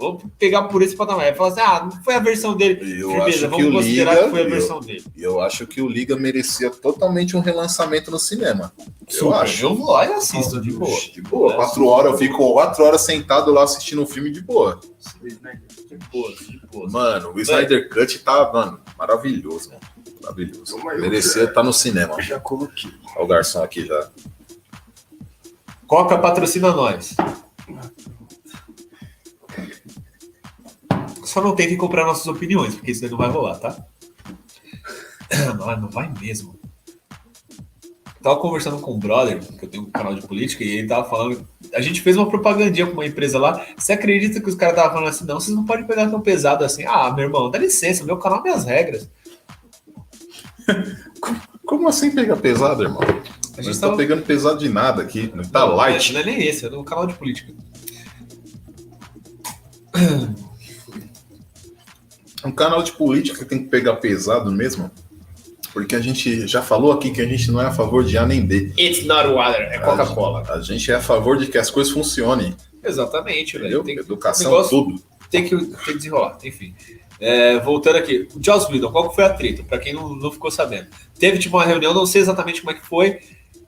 [0.02, 1.26] Vou pegar por esse patamar.
[1.28, 3.00] Ele fala assim: ah, não foi a versão dele.
[3.00, 5.04] Eu Firmeza, acho que vamos o considerar Liga, que foi a eu- versão dele.
[5.16, 8.72] E eu acho que o Liga merecia totalmente um relançamento no cinema.
[8.80, 9.36] Eu Super.
[9.36, 9.64] acho.
[9.66, 11.00] Eu vou lá e assisto de boa.
[11.12, 11.54] De boa.
[11.54, 14.80] Quatro horas, eu fico quatro horas sentado lá assistindo um filme de boa.
[15.22, 16.90] De boa, de boa.
[16.90, 19.80] Mano, o Snyder Cut tá, mano, maravilhoso, mano.
[20.22, 20.76] Maravilhoso.
[20.98, 22.20] Merecia estar no cinema.
[22.22, 22.90] Já coloquei.
[23.16, 24.08] Olha o garçom aqui já.
[25.86, 27.14] Coca patrocina nós.
[31.24, 33.76] Só não tente comprar nossas opiniões, porque isso daí não vai rolar, tá?
[35.56, 36.58] Não, não vai mesmo.
[38.22, 41.08] Tava conversando com um brother, que eu tenho um canal de política, e ele tava
[41.08, 41.46] falando.
[41.74, 43.66] A gente fez uma propagandinha com uma empresa lá.
[43.76, 45.24] Você acredita que os caras estavam falando assim?
[45.24, 46.84] Não, vocês não podem pegar tão pesado assim.
[46.86, 49.10] Ah, meu irmão, dá licença, meu canal, minhas regras.
[51.66, 53.00] Como assim pega pesado, irmão?
[53.02, 53.06] A
[53.56, 55.32] Não gente está tava pegando pesado de nada aqui.
[55.34, 56.12] Não tá Não, light.
[56.12, 57.52] Não é nem esse, é no canal de política.
[62.44, 64.90] Um canal de política tem que pegar pesado mesmo.
[65.72, 68.26] Porque a gente já falou aqui que a gente não é a favor de A
[68.26, 68.72] nem B.
[68.78, 70.42] It's not water, é Coca-Cola.
[70.50, 72.54] A gente é a favor de que as coisas funcionem.
[72.84, 73.82] Exatamente, velho.
[73.82, 75.02] Tem, Educação, negócio- tudo.
[75.30, 76.74] tem que, tem que desenrolar, enfim.
[77.18, 79.62] É, voltando aqui, o Joss Whedon, qual que foi a treta?
[79.62, 80.88] Pra quem não, não ficou sabendo.
[81.18, 83.20] Teve tipo, uma reunião, não sei exatamente como é que foi,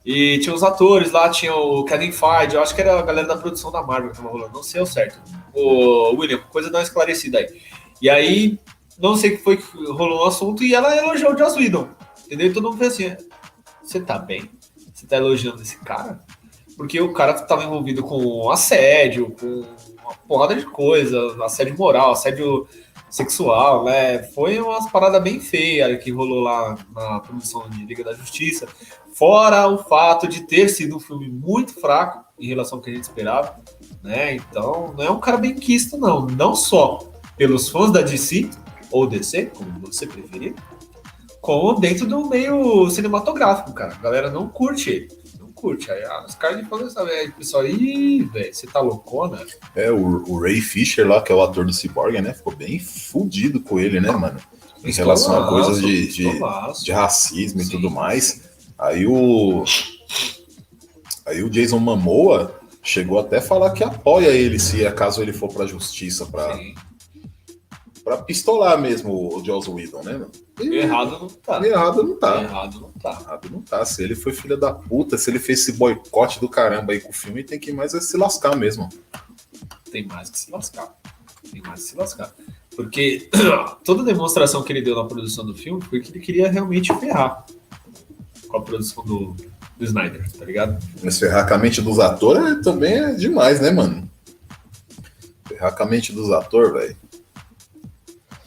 [0.05, 3.29] e tinha os atores lá, tinha o Kevin Feige, eu acho que era a galera
[3.29, 5.19] da produção da Marvel que tava rolando, não sei ao certo.
[5.55, 7.47] O William, coisa não esclarecida aí.
[8.01, 8.59] E aí,
[8.99, 11.89] não sei o que foi que rolou o assunto, e ela elogiou o Joss Whedon,
[12.27, 12.49] entendeu?
[12.49, 13.17] E todo mundo fez assim,
[13.83, 14.51] você tá bem?
[14.93, 16.21] Você tá elogiando esse cara?
[16.77, 19.65] Porque o cara tava envolvido com assédio, com
[20.03, 22.67] uma porrada de coisa, assédio moral, assédio
[23.09, 24.25] sexual, né?
[24.25, 28.67] Foi umas paradas bem feias que rolou lá na produção de Liga da Justiça.
[29.13, 32.95] Fora o fato de ter sido um filme muito fraco em relação ao que a
[32.95, 33.61] gente esperava,
[34.03, 34.35] né?
[34.35, 36.27] Então, não é um cara bem quisto, não.
[36.27, 36.99] Não só
[37.37, 38.49] pelos fãs da DC,
[38.91, 40.55] ou DC, como você preferir,
[41.41, 43.95] como dentro do meio cinematográfico, cara.
[43.95, 45.09] A galera não curte ele.
[45.39, 45.91] Não curte.
[45.91, 47.11] Aí ah, os caras de falam, sabe?
[47.11, 49.45] Aí o pessoal, ih, velho, você tá loucona?
[49.75, 52.33] É, o, o Ray Fisher lá, que é o ator do Cyborg, né?
[52.33, 54.41] Ficou bem fudido com ele, né, mano?
[54.83, 56.29] Em relação a coisas de, de,
[56.83, 57.71] de racismo e Sim.
[57.71, 58.43] tudo mais.
[58.79, 59.65] Aí o.
[61.27, 65.49] Aí o Jason Momoa chegou até a falar que apoia ele se acaso ele for
[65.49, 66.75] pra justiça, pra, Sim.
[68.05, 70.13] Pra pistolar mesmo o Joss Whedon, né?
[70.13, 70.31] mano?
[70.61, 71.67] E Errado não tá.
[71.67, 72.43] errado não tá.
[72.43, 73.19] Errado não tá.
[73.21, 73.85] Errado não tá.
[73.85, 77.11] Se ele foi filho da puta, se ele fez esse boicote do caramba aí com
[77.11, 78.91] o filme, tem que mais é se lascar mesmo.
[79.91, 80.95] Tem mais que se lascar.
[81.51, 82.35] Tem mais que se lascar.
[82.77, 83.31] Porque
[83.83, 87.45] toda demonstração que ele deu na produção do filme foi que ele queria realmente ferrar
[88.49, 89.35] com a produção do,
[89.77, 90.79] do Snyder, tá ligado?
[91.03, 94.09] Mas ferrar com a mente dos atores também é demais, né, mano?
[95.47, 96.97] Ferrar com a mente dos atores, velho.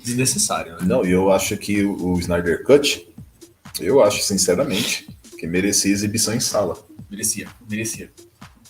[0.07, 0.79] Desnecessário, né?
[0.83, 3.07] Não, e eu acho que o, o Snyder Cut,
[3.79, 6.77] eu acho, sinceramente, que merecia exibição em sala.
[7.09, 8.11] Merecia, merecia.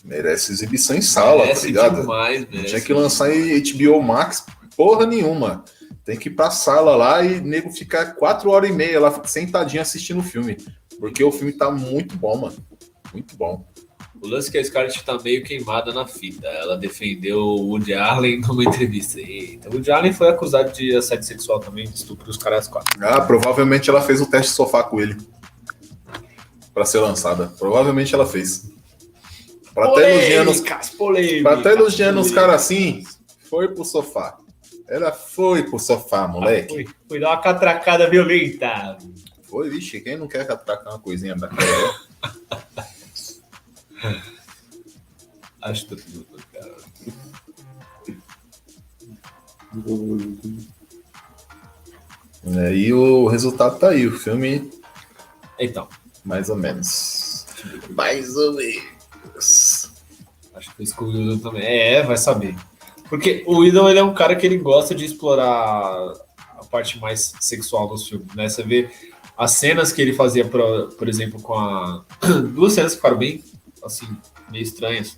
[0.03, 2.01] Merece exibição em sala, merece tá ligado?
[2.01, 2.67] demais, Não merece.
[2.67, 4.45] tinha que lançar em HBO Max
[4.75, 5.65] porra nenhuma.
[6.05, 9.81] Tem que ir pra sala lá e nego ficar quatro horas e meia lá sentadinho
[9.81, 10.55] assistindo o filme.
[10.99, 12.55] Porque o filme tá muito bom, mano.
[13.11, 13.67] Muito bom.
[14.27, 16.45] O lance é que a Scarlett tá meio queimada na fita.
[16.47, 19.21] Ela defendeu o Woody Allen numa entrevista.
[19.21, 22.99] Eita, o Woody Allen foi acusado de assédio sexual também, de estupro os caras quatro.
[23.01, 25.15] Ah, provavelmente ela fez o teste de sofá com ele.
[26.73, 27.53] Pra ser lançada.
[27.57, 28.69] Provavelmente ela fez.
[29.73, 31.41] Pra estar elogiando os Polêmicas, polêmicas.
[31.41, 32.33] Pra estar elogiando os polêmicas.
[32.33, 33.03] caras assim,
[33.49, 34.37] foi pro sofá.
[34.89, 36.73] Ela foi pro sofá, moleque.
[36.73, 38.97] Foi, foi dar uma catracada violenta.
[39.43, 41.95] Foi, vixe, quem não quer atracar uma coisinha daquela?
[45.61, 46.75] Acho que tá tudo, cara.
[52.55, 54.71] É, e o resultado tá aí, o filme,
[55.59, 55.87] Então,
[56.23, 57.45] mais ou menos.
[57.89, 59.91] Mais ou menos.
[60.53, 61.63] acho que foi isso que o Whedon também.
[61.63, 62.55] É, vai saber.
[63.09, 66.13] Porque o Whedon, ele é um cara que ele gosta de explorar
[66.57, 68.47] a parte mais sexual dos filmes, né?
[68.47, 68.89] Você vê
[69.37, 72.03] as cenas que ele fazia, por, por exemplo, com a...
[72.53, 73.43] Duas cenas que ficaram bem,
[73.87, 74.07] assim,
[74.51, 75.17] meio estranhas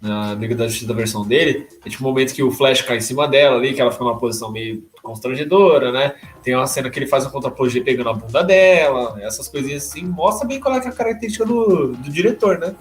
[0.00, 1.68] na Liga da Justiça da versão dele.
[1.84, 4.02] É tipo o momento que o Flash cai em cima dela ali, que ela fica
[4.04, 6.14] numa posição meio constrangedora, né?
[6.42, 10.02] Tem uma cena que ele faz um contra-plongé pegando a bunda dela, essas coisinhas assim.
[10.02, 12.74] Mostra bem qual é, é a característica do, do diretor, né?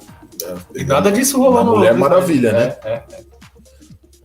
[0.74, 2.78] E nada disso no- Mulher no- Maravilha, é, né?
[2.86, 3.24] É, é.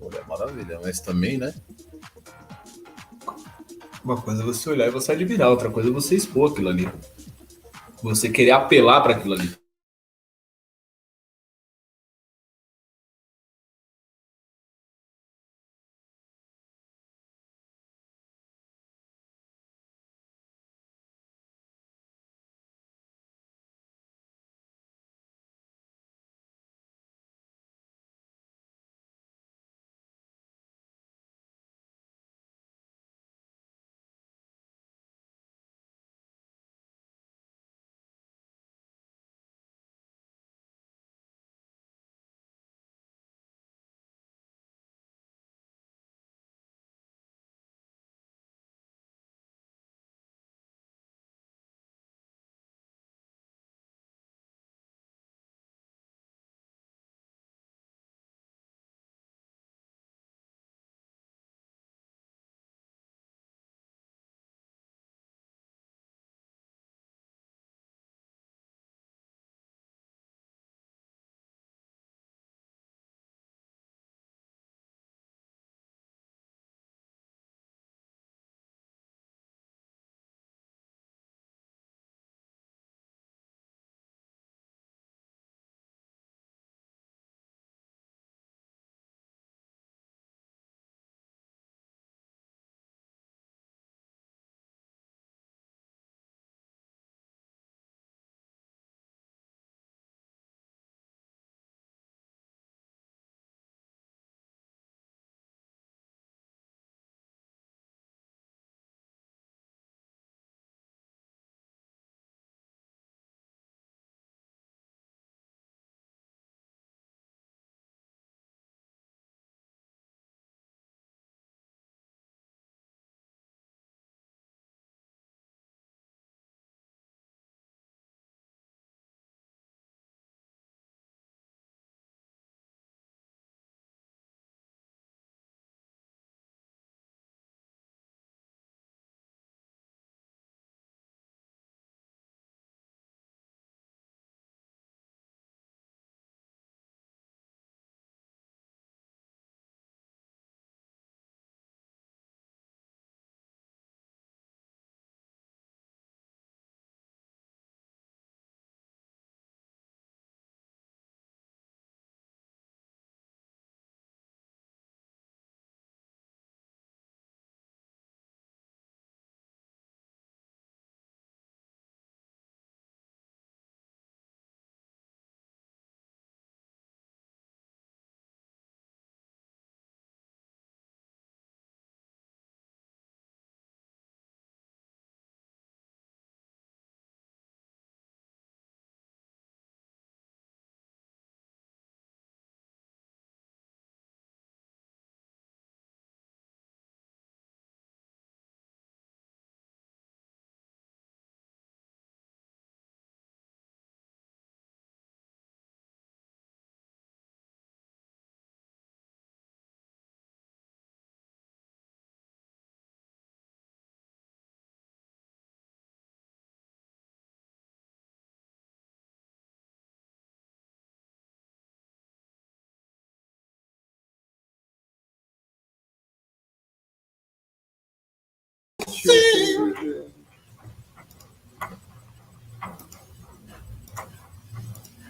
[0.01, 1.53] Mulher Maravilha, mas também, né?
[4.05, 6.89] Uma coisa é você olhar e você admirar, outra coisa é você expor aquilo ali.
[8.03, 9.51] Você querer apelar para aquilo ali.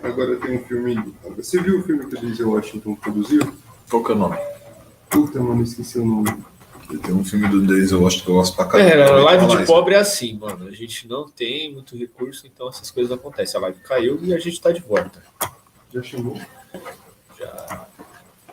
[0.03, 1.15] Agora tem um filme.
[1.37, 3.55] Você viu o filme que o Denzel Washington produziu?
[3.89, 4.37] Qual que é o nome?
[5.09, 6.45] Puta, mano, esqueci o nome.
[7.03, 8.91] Tem um filme do Denzel Washington que eu gosto pra caramba.
[8.91, 10.69] É, a live de pobre é assim, mano.
[10.69, 13.59] A gente não tem muito recurso, então essas coisas acontecem.
[13.59, 15.23] A live caiu e a gente tá de volta.
[15.93, 16.39] Já chamou?
[17.39, 17.87] Já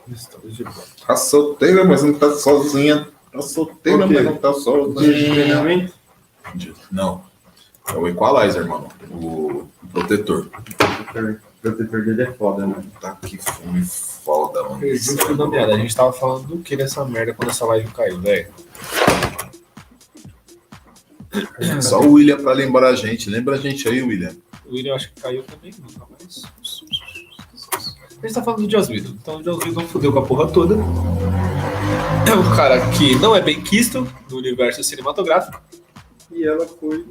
[0.08, 0.88] estamos de volta.
[1.06, 3.10] Tá solteira, mas não tá sozinha.
[3.32, 4.14] Tá solteira, O quê?
[4.16, 5.34] mas não tá Dia de sozinha.
[5.34, 5.94] treinamento?
[6.92, 7.24] Não.
[7.90, 8.88] É o Equalizer, mano.
[9.10, 10.48] O protetor.
[10.48, 12.76] Protetor protetor dele é foda, né?
[13.00, 14.80] Tá que filme foda, mano.
[14.80, 15.74] Perdi o fio da meada.
[15.76, 18.48] A gente tava falando do que nessa merda quando essa live caiu, velho?
[21.82, 23.30] Só o William pra lembrar a gente.
[23.30, 24.36] Lembra a gente aí, William.
[24.66, 26.44] O William acho que caiu também, não, mas.
[28.22, 29.10] A gente tá falando do Joss Whedon.
[29.22, 30.76] Então o Joss Whedon fudeu com a porra toda.
[32.30, 35.62] É um cara que não é bem quisto no universo cinematográfico.
[36.32, 37.06] E ela foi.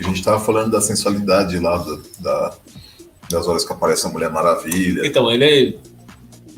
[0.00, 2.56] A gente tava falando da sensualidade lá, da, da-
[3.28, 5.04] das horas que aparece a Mulher Maravilha.
[5.04, 5.74] Então, ele é.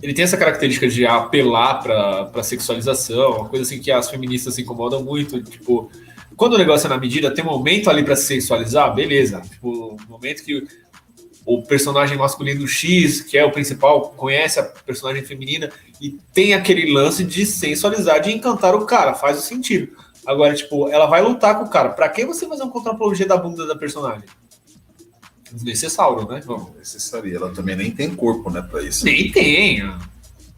[0.03, 4.55] ele tem essa característica de apelar pra, pra sexualização, uma coisa assim que as feministas
[4.55, 5.91] se incomodam muito, tipo,
[6.37, 9.41] quando o negócio é na medida, tem um momento ali pra se sexualizar, beleza.
[9.41, 10.67] Tipo, um momento que
[11.49, 16.93] o personagem masculino X, que é o principal, conhece a personagem feminina e tem aquele
[16.93, 19.97] lance de sensualizar, de encantar o cara, faz o sentido.
[20.27, 21.89] Agora, tipo, ela vai lutar com o cara.
[21.89, 24.29] Pra que você fazer um contrapologia da bunda da personagem?
[25.51, 26.43] Desnecessário, né?
[26.47, 26.71] Não.
[26.77, 27.35] Necessário.
[27.35, 29.07] Ela também nem tem corpo, né, pra isso.
[29.07, 29.89] Nem tem.
[29.89, 29.97] ó.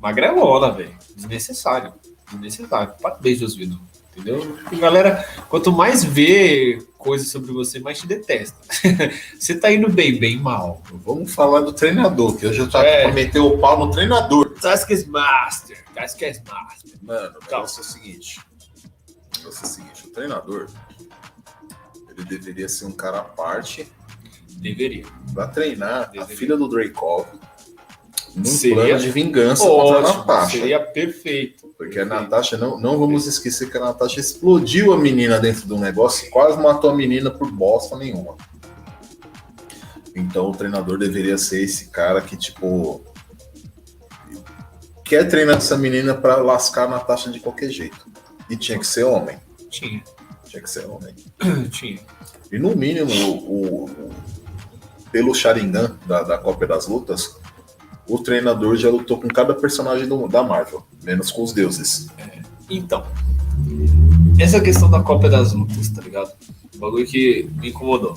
[0.01, 0.99] Magrelona, velho.
[1.15, 1.93] Desnecessário.
[2.33, 2.95] Desnecessário.
[3.01, 3.81] Parabéns, Josvino.
[4.17, 4.59] Entendeu?
[4.73, 8.57] E, galera, quanto mais vê coisas sobre você, mais te detesta.
[9.39, 10.83] você tá indo bem, bem mal.
[10.93, 13.05] Vamos falar do treinador, que eu já É.
[13.05, 14.51] pra meter o pau no treinador.
[14.61, 15.83] Taskes Master.
[15.95, 16.91] Taskes Master.
[17.03, 18.41] Mano, negócio é o seguinte.
[19.45, 20.67] É o seguinte, o treinador,
[22.11, 23.87] ele deveria ser um cara à parte
[24.51, 25.07] Deveria.
[25.33, 26.37] pra treinar a Deveria.
[26.37, 27.27] filha do Dreykov
[28.35, 30.19] num Seria plano de vingança contra a Ótimo.
[30.19, 30.59] Natasha.
[30.59, 31.69] Seria perfeito.
[31.77, 35.79] Porque a Natasha, não, não vamos esquecer que a Natasha explodiu a menina dentro do
[35.79, 38.37] negócio e quase matou a menina por bosta nenhuma.
[40.15, 43.01] Então o treinador deveria ser esse cara que, tipo,
[45.05, 48.07] quer treinar essa menina pra lascar a Natasha de qualquer jeito.
[48.49, 49.39] E tinha que ser homem.
[49.71, 50.03] Tinha.
[50.45, 51.15] Tinha que ser homem.
[51.71, 52.01] Tinha.
[52.53, 54.11] E no mínimo, o, o-
[55.13, 57.37] pelo Sharingan da, da Copa das Lutas,
[58.13, 62.09] o treinador já lutou com cada personagem do- da Marvel, menos com os deuses.
[62.69, 63.05] Então,
[64.39, 66.33] essa questão da cópia das lutas, tá ligado?
[66.75, 68.17] Um bagulho que me incomodou.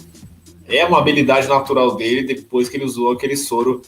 [0.67, 3.81] É uma habilidade natural dele depois que ele usou aquele soro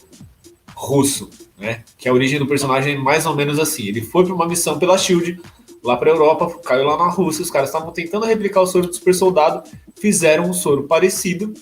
[0.74, 1.82] russo, né?
[1.96, 3.84] Que a origem do personagem é mais ou menos assim.
[3.86, 5.40] Ele foi para uma missão pela Shield
[5.82, 8.94] lá para Europa, caiu lá na Rússia, os caras estavam tentando replicar o soro do
[8.94, 9.62] super soldado,
[9.96, 11.54] fizeram um soro parecido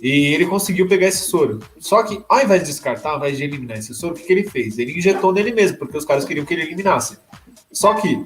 [0.00, 1.60] e ele conseguiu pegar esse soro.
[1.78, 4.32] Só que, ao invés de descartar, ao invés de eliminar esse soro, o que, que
[4.32, 4.78] ele fez?
[4.78, 7.18] Ele injetou nele mesmo, porque os caras queriam que ele eliminasse.
[7.72, 8.24] Só que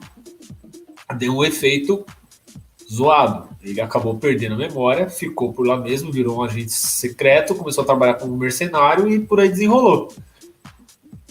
[1.16, 2.04] deu um efeito
[2.90, 3.48] zoado.
[3.62, 7.87] Ele acabou perdendo a memória, ficou por lá mesmo, virou um agente secreto, começou a
[7.87, 10.12] trabalhar como mercenário e por aí desenrolou.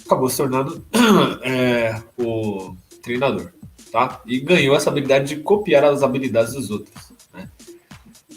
[0.05, 0.83] Acabou se tornando
[1.43, 3.51] é, o treinador,
[3.91, 4.21] tá?
[4.25, 7.18] E ganhou essa habilidade de copiar as habilidades dos outros.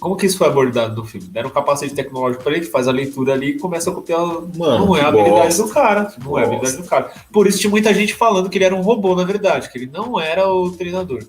[0.03, 1.29] Como que isso foi abordado no filme?
[1.29, 4.19] Deram um capacete tecnológico para ele, faz a leitura ali e começa a copiar.
[4.19, 5.63] Mano, não é a habilidade bosta.
[5.63, 6.15] do cara.
[6.25, 7.13] Não é a habilidade do cara.
[7.31, 9.87] Por isso tinha muita gente falando que ele era um robô, na verdade, que ele
[9.87, 11.23] não era o treinador.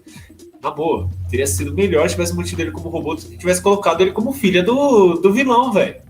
[0.59, 4.11] Na boa, teria sido melhor se tivesse mantido ele como robô, se tivesse colocado ele
[4.11, 6.01] como filha do, do vilão, velho.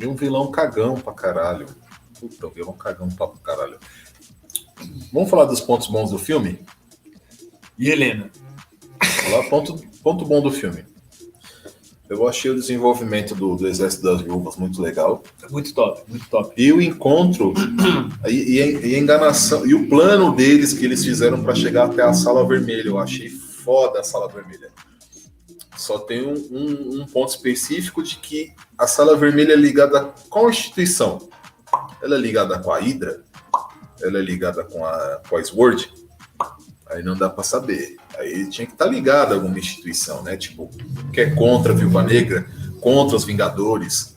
[0.00, 1.66] E um vilão cagão pra caralho.
[2.18, 3.76] Puta, um vilão cagão pra caralho.
[5.12, 6.60] Vamos falar dos pontos bons do filme?
[7.78, 8.30] E Helena?
[9.02, 10.93] Falar ponto, ponto bom do filme.
[12.08, 15.22] Eu achei o desenvolvimento do, do Exército das Viúvas muito legal.
[15.50, 16.52] Muito top, muito top.
[16.56, 17.54] E o encontro
[18.28, 21.86] e, e a- e a enganação e o plano deles que eles fizeram para chegar
[21.86, 22.86] até a sala vermelha.
[22.88, 24.70] Eu achei foda a sala vermelha.
[25.78, 30.04] Só tem um, um- um ponto específico de que a sala vermelha é ligada a
[30.28, 31.28] qual instituição?
[32.02, 33.24] Ela é ligada com a Hydra?
[34.02, 35.90] Ela é ligada com a, com a Sword?
[36.90, 37.96] Aí não dá para saber.
[38.18, 40.36] Aí tinha que estar ligado a alguma instituição, né?
[40.36, 40.70] Tipo,
[41.12, 42.46] que é contra a Viúva Negra,
[42.80, 44.14] contra os Vingadores.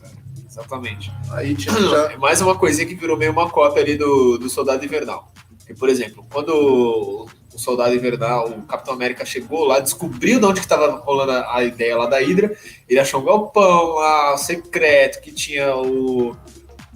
[0.49, 1.11] Exatamente.
[1.31, 2.11] Aí tinha já.
[2.11, 5.31] É mais uma coisinha que virou meio uma cópia ali do, do Soldado Invernal.
[5.69, 10.59] E, por exemplo, quando o, Soldado Invernal, o Capitão América chegou lá, descobriu de onde
[10.59, 12.55] que estava rolando a, a ideia lá da Hydra,
[12.87, 16.35] ele achou um galpão lá, secreto, que tinha o,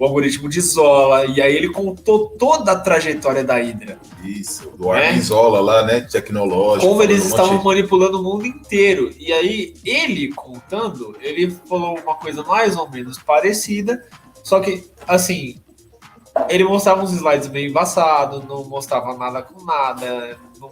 [0.01, 3.99] o algoritmo de Zola, e aí ele contou toda a trajetória da Hydra.
[4.23, 5.09] Isso, do É?
[5.09, 6.01] Armizola lá, né?
[6.01, 6.87] Tecnológico.
[6.89, 9.11] Como eles um estavam manipulando o mundo inteiro.
[9.19, 14.03] E aí, ele contando, ele falou uma coisa mais ou menos parecida,
[14.43, 15.57] só que, assim,
[16.49, 20.35] ele mostrava uns slides meio embaçados, não mostrava nada com nada.
[20.59, 20.71] não-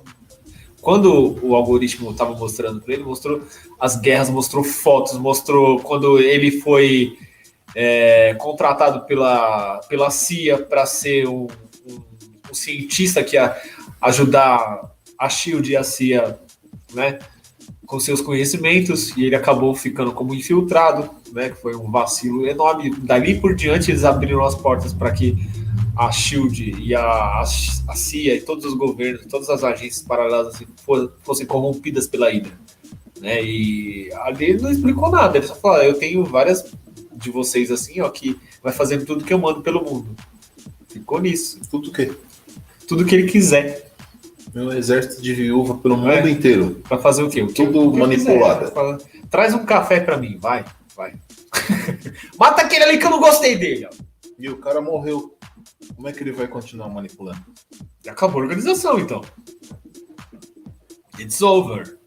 [0.82, 3.42] Quando o algoritmo estava mostrando para ele, mostrou
[3.80, 7.16] as guerras, mostrou fotos, mostrou quando ele foi
[7.76, 11.48] é, contratado pela, pela CIA para ser um,
[11.88, 12.02] um-
[12.50, 13.56] um cientista que ia
[14.02, 16.40] ajudar a Shield e a CIA,
[16.94, 17.20] né,
[17.86, 22.90] com seus conhecimentos, e ele acabou ficando como infiltrado, né, que foi um vacilo enorme.
[23.00, 25.36] Dali por diante eles abriram as portas para que
[25.98, 30.66] a Shield e a, a, CIA e todos os governos, todas as agências paralelas assim,
[30.86, 32.52] fo- fossem corrompidas pela Hydra.
[33.20, 33.44] Né?
[33.44, 36.72] E ali ele não explicou nada, ele só falou: "Ah, eu tenho várias
[37.20, 40.16] de vocês assim, ó, que vai fazendo tudo que eu mando pelo mundo.
[40.88, 41.60] Ficou nisso.
[41.70, 42.12] Tudo que
[42.88, 43.92] Tudo que ele quiser.
[44.54, 46.18] meu exército de viúva pelo Não é?
[46.18, 46.82] mundo inteiro.
[46.88, 47.42] Pra fazer o quê?
[47.44, 48.72] O que Tudo o manipulado.
[49.30, 50.66] Traz um café pra mim, vai,
[50.96, 51.14] vai.
[52.40, 53.96] Mata aquele ali que eu não gostei dele, ó.
[54.40, 55.38] E o cara morreu.
[55.96, 57.44] Como é que ele vai continuar manipulando?
[58.08, 59.22] Acabou a organização, então.
[61.20, 61.98] It's over.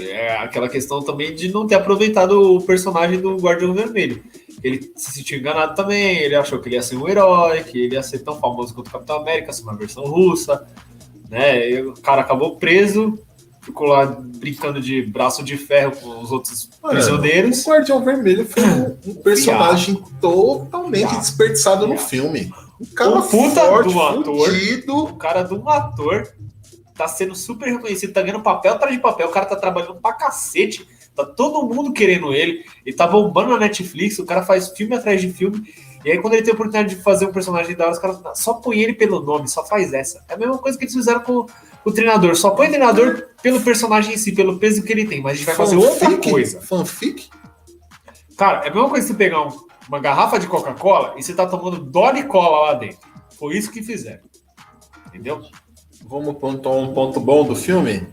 [0.00, 4.22] É aquela questão também de não ter aproveitado o personagem do Guardião Vermelho.
[4.62, 7.94] Ele se sentiu enganado também, ele achou que ele ia ser um herói, que ele
[7.94, 10.66] ia ser tão famoso quanto o Capitão América, ser uma versão russa,
[11.28, 11.70] né?
[11.70, 13.18] E o cara acabou preso,
[13.60, 17.64] ficou lá brincando de braço de ferro com os outros Mano, prisioneiros.
[17.64, 22.52] O Guardião Vermelho foi um, personagem totalmente desperdiçado no filme.
[22.80, 24.48] Um cara Um puta forte, do ator.
[24.50, 24.96] fudido.
[24.96, 26.28] O cara de um ator
[26.96, 30.12] tá sendo super reconhecido, tá ganhando papel atrás de papel, o cara tá trabalhando pra
[30.12, 34.94] cacete, tá todo mundo querendo ele, ele tá bombando na Netflix, o cara faz filme
[34.94, 35.72] atrás de filme,
[36.04, 38.18] e aí quando ele tem a oportunidade de fazer um personagem da hora, os caras
[38.34, 40.24] só põe ele pelo nome, só faz essa.
[40.28, 41.46] É a mesma coisa que eles fizeram com
[41.84, 45.20] o treinador, só põe o treinador pelo personagem em si, pelo peso que ele tem,
[45.22, 46.60] mas a gente vai fazer outra coisa.
[46.60, 47.28] Fanfic?
[48.36, 51.34] Cara, é a mesma coisa que você pegar um- uma garrafa de Coca-Cola e você
[51.34, 52.98] tá tomando Dolly Cola lá dentro.
[53.38, 54.22] Foi isso que fizeram.
[55.08, 55.42] Entendeu?
[56.14, 58.06] Vamos pontuar um ponto bom do filme?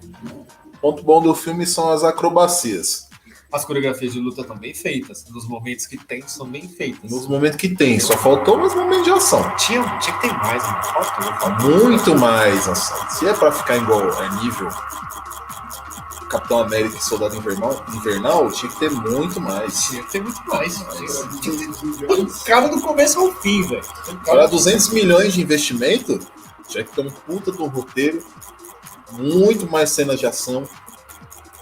[0.82, 3.08] Ponto bom do filme são as acrobacias.
[3.54, 5.24] As coreografias de luta estão bem feitas.
[5.30, 7.12] Nos momentos que tem, são bem feitas.
[7.12, 9.44] Nos momentos que tem, só faltou os momentos de ação.
[9.56, 10.84] Tinha, tinha que ter mais, mano.
[10.84, 11.70] Faltou, faltou.
[11.86, 13.08] Muito mais ação.
[13.12, 14.68] Se é pra ficar igual a nível
[16.28, 19.84] Capitão América e Soldado Invernal, Invernal, tinha que ter muito mais.
[19.84, 20.76] Tinha que ter muito mais.
[20.76, 23.84] Tinha, que ter pancada do começo ao fim, velho.
[24.26, 26.20] Para do- 200 milhões de investimento,
[26.72, 28.24] tinha que ter um puta um roteiro,
[29.12, 30.64] muito mais cenas de ação.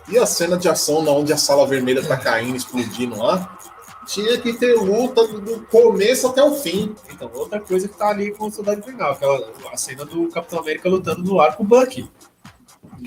[0.08, 3.58] E a cena de ação na onde a sala vermelha tá caindo, explodindo lá,
[4.08, 6.96] tinha que ter luta do- do começo até o fim.
[7.12, 10.60] Então, outra coisa que tá ali com o Soldado Invernal, aquela a cena do Capitão
[10.60, 12.10] América lutando no ar com o Bucky.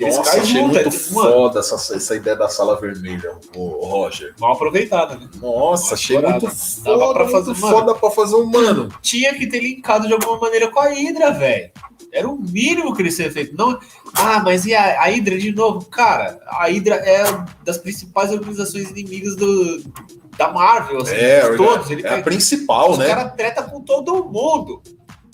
[0.00, 1.32] Nossa, caem achei junto, muito é- mano.
[1.32, 4.34] foda essa, essa ideia da sala vermelha, o, Roger.
[4.40, 5.28] Mal aproveitada, né?
[5.40, 6.46] Nossa, achei muito
[6.82, 7.76] Dava foda, pra fazer, muito mano.
[7.78, 8.88] foda pra fazer um mano.
[9.02, 11.70] Tinha que ter linkado de alguma maneira com a Hydra, velho.
[12.12, 13.56] Era o mínimo que eles teriam feito.
[13.56, 13.78] Não,
[14.14, 15.84] ah, mas e a, a Hydra de novo?
[15.86, 17.24] Cara, a Hydra é
[17.64, 19.82] das principais organizações inimigas do,
[20.36, 20.98] da Marvel.
[21.00, 21.90] assim, É, todos.
[21.90, 23.06] Ele é a principal, Os né?
[23.06, 24.82] caras treta com todo mundo.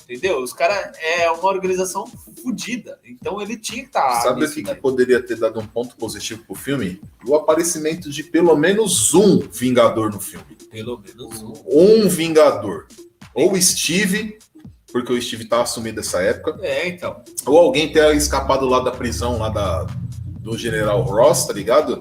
[0.09, 0.42] Entendeu?
[0.42, 2.06] Os caras é uma organização
[2.42, 2.98] fodida.
[3.04, 4.22] Então ele tinha que estar.
[4.22, 6.98] Sabe o que, que poderia ter dado um ponto positivo pro filme?
[7.26, 10.56] O aparecimento de pelo menos um Vingador no filme.
[10.70, 11.52] Pelo menos um.
[11.66, 12.86] Um Vingador.
[13.34, 14.38] Ou Steve,
[14.90, 16.59] porque o Steve tá assumido nessa época.
[16.62, 17.22] É, então.
[17.44, 19.86] Ou alguém ter escapado lá da prisão, lá da,
[20.40, 22.00] do General Ross, tá ligado?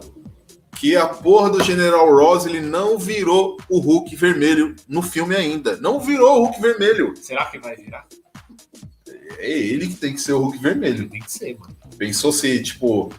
[0.80, 5.78] Que a porra do General Ross, ele não virou o Hulk vermelho no filme ainda.
[5.78, 7.14] Não virou o Hulk vermelho.
[7.16, 8.06] Será que vai virar?
[9.40, 11.10] É ele que tem que ser o Hulk vermelho.
[11.10, 11.76] Tem que ser, mano.
[11.98, 13.12] Pensou se, tipo,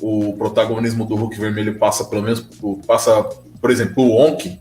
[0.00, 2.46] o protagonismo do Hulk vermelho passa pelo menos,
[2.86, 3.22] passa,
[3.60, 4.60] por exemplo, o Onk,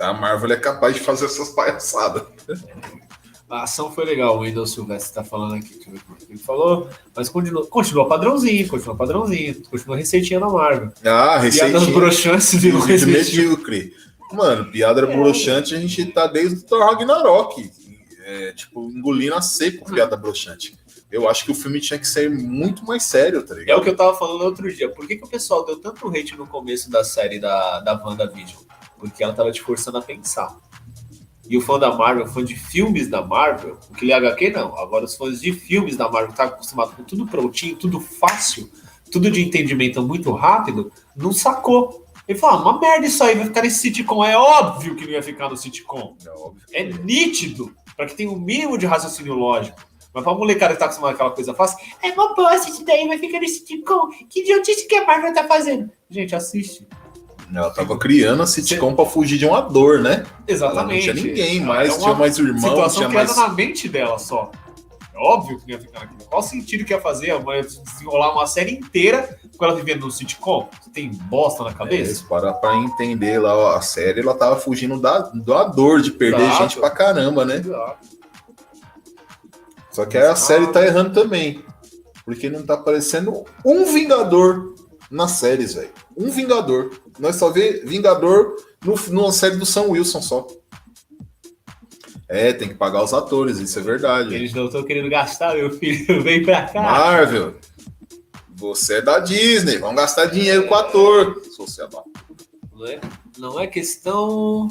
[0.00, 2.24] a Marvel é capaz de fazer essas palhaçadas.
[3.48, 6.32] A ação foi legal, o Wendel Silvestre tá falando aqui, deixa eu ver o que
[6.32, 10.88] ele falou, mas continua, continua padrãozinho, continua padrãozinho, continua receitinha na Marvel.
[11.04, 13.18] Ah, Piadas receitinha broxantes virou de receitinha.
[13.48, 13.92] medíocre.
[14.32, 15.06] Mano, piada É.
[15.16, 17.70] broxante a gente tá desde o Thor Ragnarok.
[18.26, 20.74] É, tipo, engolindo a seco piada broxante.
[21.12, 23.78] Eu acho que o filme tinha que ser muito mais sério, tá É ligado?
[23.78, 24.88] o que eu tava falando outro dia.
[24.88, 28.62] Por que, que o pessoal deu tanto hate no começo da série da, da WandaVision?
[28.98, 30.56] Porque ela tava te forçando a pensar.
[31.48, 34.76] E o fã da Marvel, fã de filmes da Marvel, o que lê HQ não.
[34.78, 38.70] Agora os fãs de filmes da Marvel que tá acostumado com tudo prontinho, tudo fácil,
[39.10, 42.04] tudo de entendimento muito rápido, não sacou.
[42.26, 44.24] Ele falou, ah, uma merda isso aí, vai ficar nesse sitcom.
[44.24, 46.16] É óbvio que não ia ficar no sitcom.
[46.24, 46.62] É óbvio.
[46.72, 49.78] É nítido, para que tenha um mínimo de raciocínio lógico.
[50.14, 53.06] Mas pra molecada que tá acostumada com aquela coisa fácil, é uma bosta isso daí,
[53.06, 54.08] vai ficar nesse sitcom.
[54.30, 55.90] Que idiotice que a Marvel tá fazendo?
[56.08, 56.86] Gente, assiste.
[57.60, 60.24] Ela tava criando a sitcom pra fugir de uma dor, né?
[60.46, 61.08] Exatamente.
[61.08, 63.48] Ela não tinha ninguém Ela mais, é uma tinha mais irmão, situação tinha criada mais.
[63.48, 64.50] na mente dela só.
[65.14, 66.24] É óbvio que não ia ficar naquilo.
[66.28, 70.10] Qual sentido que ia fazer a mãe desenrolar uma série inteira com ela vivendo no
[70.10, 70.68] sitcom?
[70.82, 72.14] Você tem bosta na É, cabeça?
[72.16, 76.10] se parar pra entender lá ó, a série, ela tava fugindo da, da dor de
[76.10, 76.62] perder Exato.
[76.64, 77.56] gente pra caramba, né?
[77.58, 78.08] Exato.
[79.92, 81.64] Só que aí a série tá errando também.
[82.24, 84.74] Porque não tá aparecendo um Vingador
[85.10, 85.90] nas séries, velho.
[86.16, 86.90] Um Vingador.
[87.18, 90.46] Nós só vê Vingador no, numa série do Sam Wilson só.
[92.28, 94.34] É, tem que pagar os atores, isso é verdade.
[94.34, 96.20] Eles não estão querendo gastar, meu filho.
[96.24, 96.82] Vem pra cá.
[96.82, 97.54] Marvel,
[98.54, 101.42] você é da Disney, vamos gastar dinheiro com ator.
[101.54, 102.04] Sociedade.
[102.72, 103.00] Não é,
[103.38, 104.68] não é questão.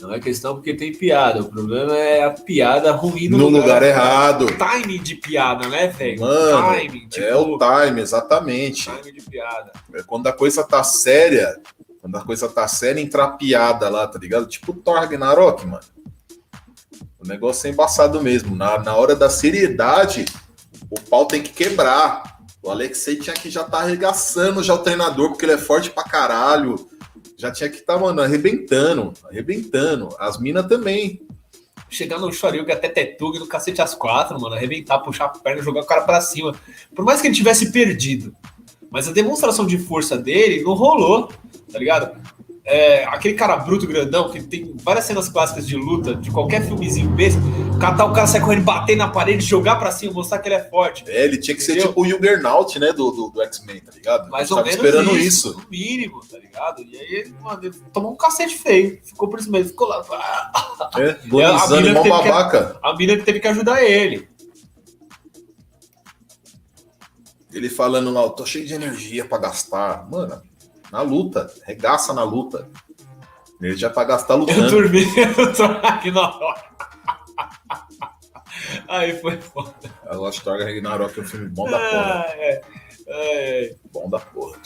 [0.00, 1.40] Não é questão porque tem piada.
[1.40, 4.46] O problema é a piada ruim No lugar errado.
[4.46, 6.20] Time de piada, né, velho?
[6.20, 8.90] Mano, Time, tipo, É o time, exatamente.
[8.90, 9.72] time de piada.
[9.94, 11.60] É quando a coisa tá séria,
[12.00, 14.46] quando a coisa tá séria, entrar piada lá, tá ligado?
[14.46, 15.84] Tipo Thor Ragnarok, mano.
[17.22, 18.56] O negócio é embaçado mesmo.
[18.56, 20.24] Na, na hora da seriedade,
[20.90, 22.38] o pau tem que quebrar.
[22.62, 26.04] O Alexei tinha que já tá arregaçando já o treinador, porque ele é forte pra
[26.04, 26.88] caralho.
[27.40, 30.14] Já tinha que estar, tá, mano, arrebentando, arrebentando.
[30.18, 31.22] As minas também.
[31.88, 35.80] Chegar no Shoryuga até Tetug no cacete às quatro, mano, arrebentar, puxar a perna, jogar
[35.80, 36.54] o cara pra cima.
[36.94, 38.36] Por mais que ele tivesse perdido.
[38.90, 41.32] Mas a demonstração de força dele não rolou,
[41.72, 42.14] tá ligado?
[42.64, 47.10] É, aquele cara bruto grandão, que tem várias cenas clássicas de luta, de qualquer filmezinho
[47.10, 47.42] mesmo,
[47.78, 50.68] catar o cara sair correndo, bater na parede, jogar pra cima, mostrar que ele é
[50.68, 51.04] forte.
[51.08, 51.82] É, ele tinha que entendeu?
[51.82, 54.30] ser tipo o Juggernaut, né, do, do, do X-Men, tá ligado?
[54.30, 55.58] Mais ou menos esperando isso, isso.
[55.58, 56.82] No mínimo, tá ligado?
[56.82, 60.04] E aí mano, ele tomou um cacete feio, ficou por isso mesmo, ficou lá.
[60.96, 62.74] É, bonizando, é, babaca.
[62.74, 64.28] Que, a mina que teve que ajudar ele.
[67.52, 70.08] Ele falando lá, eu tô cheio de energia pra gastar.
[70.08, 70.40] Mano,
[70.92, 72.68] na luta, regaça na luta.
[73.60, 74.64] Ele já tá gastando lutando.
[74.64, 76.64] Eu dormi, eu tô aqui na hora.
[78.88, 79.74] Aí foi foda.
[80.06, 82.24] A Lost Orga Ragnarok é um filme bom da porra.
[82.28, 82.62] É,
[83.06, 83.74] é, é.
[83.92, 84.58] Bom da porra.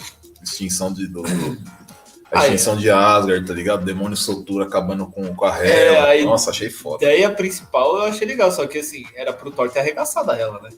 [0.43, 1.07] Extinção de.
[1.07, 1.23] Do,
[2.33, 3.85] a extinção de Asgard, tá ligado?
[3.85, 6.15] Demônio soltura acabando com, com a Hela.
[6.15, 7.05] É, Nossa, achei foda.
[7.07, 10.39] A ideia principal eu achei legal, só que assim, era pro Thor ter arregaçado a
[10.39, 10.71] Hela, né?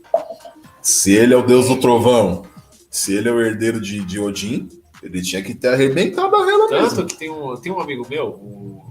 [0.83, 2.47] Se ele é o deus do trovão,
[2.91, 4.69] se ele é o herdeiro de, de Odin,
[5.07, 7.07] ele tinha que ter arrebentado a vela Tanto mesmo.
[7.07, 8.83] que tem um, tem um amigo meu, o,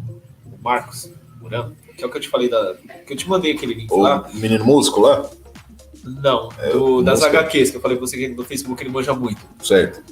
[0.46, 1.10] o Marcos
[1.42, 2.76] Murano, que é o que eu te falei da.
[3.06, 4.30] que eu te mandei aquele link o lá.
[4.34, 5.30] Menino músico lá?
[6.04, 9.14] Não, é, do, das HQs, que eu falei pra você que no Facebook ele manja
[9.14, 9.42] muito.
[9.64, 10.04] Certo.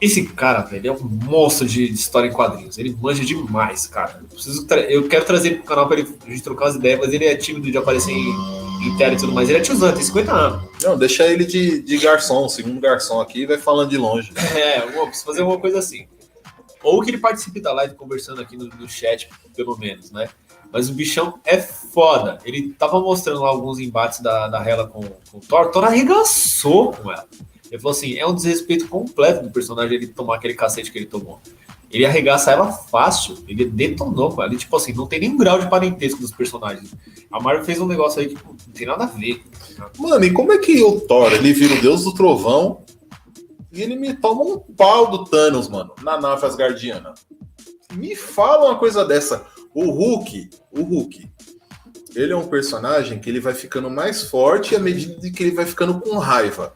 [0.00, 2.76] Esse cara, velho, é um monstro de, de história em quadrinhos.
[2.78, 4.20] Ele manja demais, cara.
[4.20, 7.00] Eu, preciso eu quero trazer ele pro canal pra ele, a gente trocar umas ideias,
[7.00, 8.63] mas ele é tímido de aparecer em
[8.96, 9.48] tela e tudo mais.
[9.48, 10.68] Ele é tiozão, tem 50 anos.
[10.82, 14.32] Não, deixa ele de, de garçom, segundo garçom aqui, e vai falando de longe.
[14.54, 16.06] É, preciso fazer uma coisa assim.
[16.82, 20.28] Ou que ele participe da live conversando aqui no, no chat, pelo menos, né?
[20.70, 22.38] Mas o bichão é foda.
[22.44, 25.70] Ele tava mostrando lá alguns embates da, da Hela com, com o Thor.
[25.70, 27.26] Thor arregaçou com ela.
[27.70, 31.06] Ele falou assim: é um desrespeito completo do personagem ele tomar aquele cacete que ele
[31.06, 31.40] tomou.
[31.90, 34.52] Ele arregaça ela fácil, ele detonou com ela.
[34.52, 36.94] E, tipo assim, não tem nenhum grau de parentesco dos personagens.
[37.30, 39.42] A Marvel fez um negócio aí que não tem nada a ver.
[39.98, 42.82] Mano, e como é que o Thor, ele vira o deus do trovão
[43.72, 47.14] e ele me toma um pau do Thanos, mano, na nave asgardiana?
[47.92, 49.46] Me fala uma coisa dessa.
[49.74, 51.28] O Hulk, o Hulk,
[52.14, 55.66] ele é um personagem que ele vai ficando mais forte à medida que ele vai
[55.66, 56.72] ficando com raiva.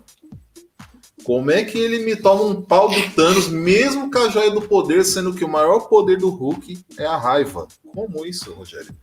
[1.29, 4.63] Como é que ele me toma um pau do Thanos, mesmo com a joia do
[4.63, 7.69] poder, sendo que o maior poder do Hulk é a raiva?
[7.95, 8.95] Como isso, Rogério?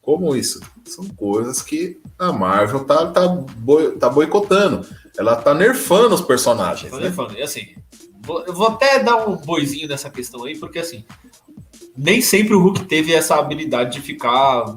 [0.00, 0.60] Como isso?
[0.84, 4.86] São coisas que a Marvel tá, tá, boi, tá boicotando.
[5.18, 6.92] Ela tá nerfando os personagens.
[6.92, 7.06] Tá né?
[7.06, 7.36] nerfando.
[7.36, 7.74] E assim,
[8.46, 11.04] eu vou até dar um boizinho nessa questão aí, porque assim,
[11.96, 14.76] nem sempre o Hulk teve essa habilidade de ficar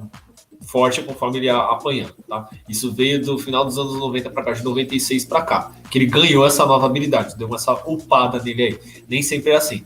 [0.71, 2.49] forte conforme ele ia apanhando, tá?
[2.67, 6.05] Isso veio do final dos anos 90 para cá, de 96 para cá, que ele
[6.05, 8.79] ganhou essa nova habilidade, deu essa upada nele aí.
[9.07, 9.83] Nem sempre é assim.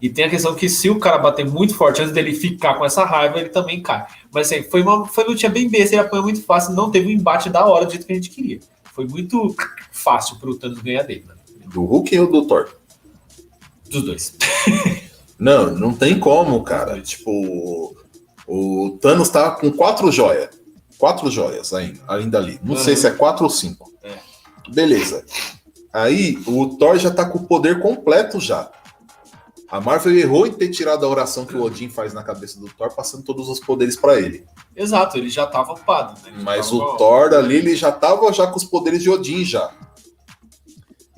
[0.00, 2.84] E tem a questão que se o cara bater muito forte antes dele ficar com
[2.84, 4.06] essa raiva, ele também cai.
[4.32, 7.10] Mas assim, foi uma foi lutinha bem besta, ele apanhou muito fácil, não teve um
[7.10, 8.60] embate da hora do jeito que a gente queria.
[8.94, 9.54] Foi muito
[9.90, 11.24] fácil pro Thanos ganhar dele.
[11.26, 11.34] Né?
[11.66, 12.68] Do Hulk ou do Thor?
[13.90, 14.36] Dos dois.
[15.36, 17.00] não, não tem como, cara.
[17.00, 17.96] Tipo,
[18.48, 20.48] o Thanos tá com quatro joias.
[20.96, 22.58] Quatro joias ainda, ainda ali.
[22.64, 22.82] Não uhum.
[22.82, 23.92] sei se é quatro ou cinco.
[24.02, 24.14] É.
[24.70, 25.24] Beleza.
[25.92, 28.70] Aí o Thor já tá com o poder completo já.
[29.70, 32.68] A Marvel errou em ter tirado a oração que o Odin faz na cabeça do
[32.68, 34.46] Thor, passando todos os poderes para ele.
[34.74, 36.18] Exato, ele já tava ocupado.
[36.22, 36.32] Né?
[36.42, 36.82] Mas tava...
[36.82, 39.70] o Thor ali, ele já tava já com os poderes de Odin já.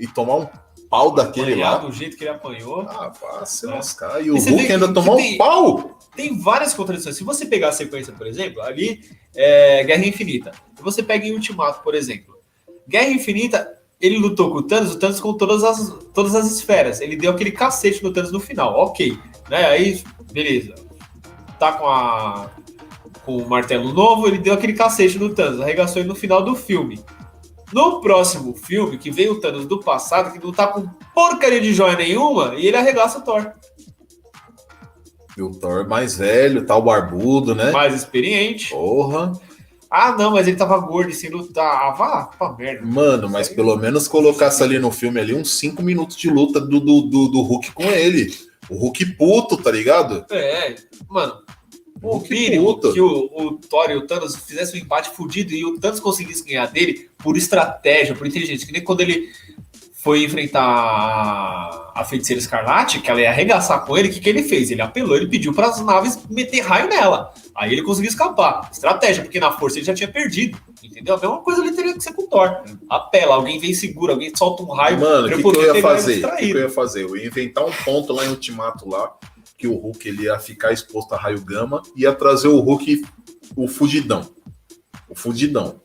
[0.00, 0.48] E tomar um
[0.90, 1.78] pau daquele lá.
[1.78, 2.80] do jeito que ele apanhou.
[2.88, 3.70] Ah, vá se é.
[3.70, 4.20] lascar.
[4.24, 7.16] E o Hulk ainda tomou um pau tem várias contradições.
[7.16, 9.00] Se você pegar a sequência, por exemplo, ali
[9.34, 10.52] é Guerra Infinita.
[10.76, 12.36] Se você pega em Ultimato, por exemplo,
[12.86, 17.00] Guerra Infinita, ele lutou com o Thanos, o Thanos com todas as, todas as esferas.
[17.00, 19.16] Ele deu aquele cacete no Thanos no final, ok.
[19.48, 19.64] Né?
[19.66, 20.74] Aí, beleza.
[21.58, 22.50] Tá com a
[23.24, 26.56] com o martelo novo, ele deu aquele cacete no Thanos, arregaçou ele no final do
[26.56, 27.04] filme.
[27.70, 31.72] No próximo filme, que vem o Thanos do passado, que não tá com porcaria de
[31.74, 33.52] joia nenhuma, e ele arregaça o Thor.
[35.36, 37.70] E o Thor mais velho, tal, barbudo, né?
[37.70, 38.70] Mais experiente.
[38.70, 39.32] Porra.
[39.90, 41.66] Ah, não, mas ele tava gordo e sem lutar.
[41.66, 42.86] Ah, vá pra merda.
[42.86, 46.78] Mano, mas pelo menos colocasse ali no filme ali uns 5 minutos de luta do,
[46.78, 48.32] do, do, do, Hulk com ele.
[48.68, 50.24] O Hulk puto, tá ligado?
[50.30, 50.76] É,
[51.08, 51.42] mano.
[52.00, 52.92] O, o mínimo puto.
[52.92, 56.44] que o, o Thor e o Thanos fizessem um empate fudido e o Thanos conseguisse
[56.44, 58.66] ganhar dele por estratégia, por inteligência.
[58.66, 59.28] Que nem quando ele
[60.02, 64.42] foi enfrentar a, feiticeira escarlate, que ela ia arregaçar com ele, o que, que ele
[64.42, 64.70] fez?
[64.70, 67.34] Ele apelou, ele pediu para as naves meter raio nela.
[67.54, 68.70] Aí ele conseguiu escapar.
[68.72, 70.58] Estratégia, porque na força ele já tinha perdido.
[70.82, 71.16] Entendeu?
[71.16, 72.62] A mesma coisa ele teria que ser com o Thor.
[72.88, 74.98] Apela, alguém vem segura, alguém solta um raio.
[74.98, 76.24] Mano, o que, que eu ia fazer?
[76.24, 77.02] O que, que eu ia fazer?
[77.04, 79.12] Eu ia inventar um ponto lá em Ultimato lá,
[79.58, 83.02] que o Hulk ele ia ficar exposto a raio gama e ia trazer o Hulk,
[83.54, 84.26] o fugidão.
[85.10, 85.82] O fugidão.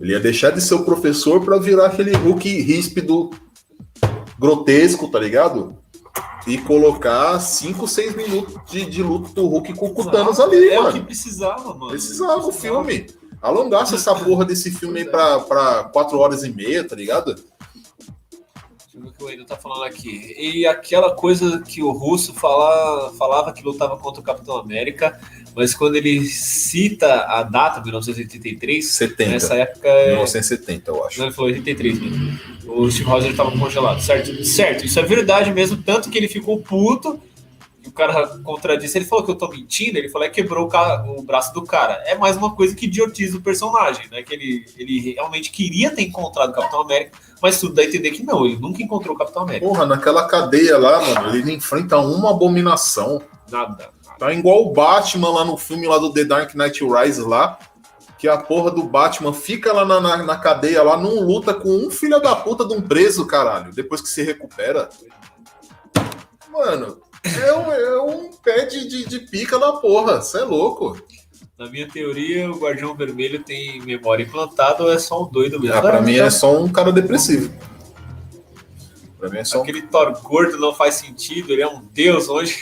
[0.00, 3.30] Ele ia deixar de ser o professor pra virar aquele Hulk ríspido,
[4.42, 5.76] grotesco, tá ligado?
[6.46, 10.76] E colocar 5, 6 minutos de, de luta do Hulk com o Thanos ali, é
[10.76, 10.90] mano.
[10.90, 11.90] o que precisava, mano.
[11.90, 13.06] Precisava o filme.
[13.40, 17.36] Alongasse essa porra desse filme aí pra, pra 4 horas e meia, tá ligado?
[19.18, 20.34] Que o Endo tá falando aqui.
[20.38, 25.20] E aquela coisa que o russo fala, falava que lutava contra o Capitão América,
[25.54, 29.30] mas quando ele cita a data, 1983, 70.
[29.30, 29.88] nessa época.
[29.88, 31.18] é- 1970, eu acho.
[31.18, 32.38] Não, ele falou 83 mesmo.
[32.66, 34.44] O Steve Rogers estava congelado, certo?
[34.44, 37.20] Certo, isso é verdade mesmo, tanto que ele ficou puto.
[37.84, 40.68] E o cara contradisse, ele falou que eu tô mentindo, ele falou que quebrou o,
[40.68, 41.94] ca- o braço do cara.
[42.06, 44.22] É mais uma coisa que idiotiza o personagem, né?
[44.22, 48.12] Que ele, ele realmente queria ter encontrado o Capitão América, mas tudo dá a entender
[48.12, 49.66] que não, ele nunca encontrou o Capitão América.
[49.66, 53.20] Porra, naquela cadeia lá, mano, ele enfrenta uma abominação.
[53.50, 53.70] Nada.
[53.70, 53.92] nada.
[54.18, 57.58] Tá igual o Batman lá no filme lá do The Dark Knight Rises lá,
[58.16, 61.68] que a porra do Batman fica lá na, na, na cadeia lá, não luta com
[61.68, 64.88] um filho da puta de um preso, caralho, depois que se recupera.
[66.48, 70.96] Mano, é um, é um pé de, de, de pica da porra, cê é louco.
[71.62, 75.76] Na minha teoria, o Guardião Vermelho tem memória implantada ou é só um doido mesmo?
[75.76, 77.52] Ah, pra Ah, mim é só um cara depressivo.
[79.16, 79.62] Pra mim é só um...
[79.62, 82.56] Aquele Thor gordo não faz sentido, ele é um deus hoje.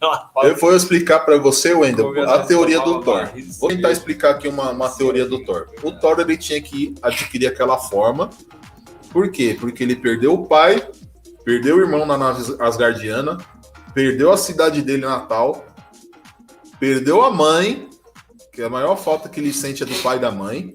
[0.44, 3.30] Eu vou explicar pra você, Wendel, a teoria do Thor.
[3.58, 5.66] Vou tentar explicar aqui uma, uma teoria do Thor.
[5.82, 8.30] O Thor ele tinha que adquirir aquela forma.
[9.10, 9.56] Por quê?
[9.58, 10.86] Porque ele perdeu o pai,
[11.44, 13.38] perdeu o irmão na nave Asgardiana,
[13.92, 15.64] perdeu a cidade dele natal,
[16.78, 17.88] perdeu a mãe,
[18.56, 20.74] que a maior falta que ele sente é do pai e da mãe.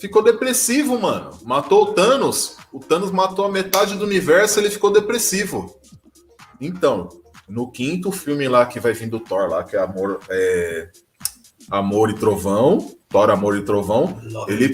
[0.00, 1.38] Ficou depressivo, mano.
[1.44, 2.56] Matou o Thanos.
[2.72, 5.78] O Thanos matou a metade do universo, ele ficou depressivo.
[6.58, 7.10] Então,
[7.46, 10.90] no quinto filme lá que vai vir do Thor lá, que é Amor, é,
[11.70, 12.78] Amor e Trovão,
[13.10, 14.72] Thor, Amor e Trovão, Love Ele-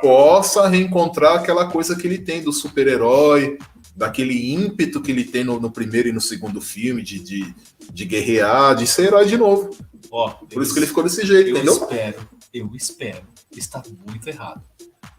[0.00, 3.58] possa reencontrar aquela coisa que ele tem do super-herói,
[3.96, 7.54] daquele ímpeto que ele tem no, no primeiro e no segundo filme, de, de,
[7.92, 9.70] de guerrear, de ser herói de novo.
[10.10, 11.74] Ó, Por isso que ele ficou desse jeito, eu entendeu?
[11.74, 12.16] espero,
[12.52, 13.22] eu espero,
[13.56, 14.62] está muito errado.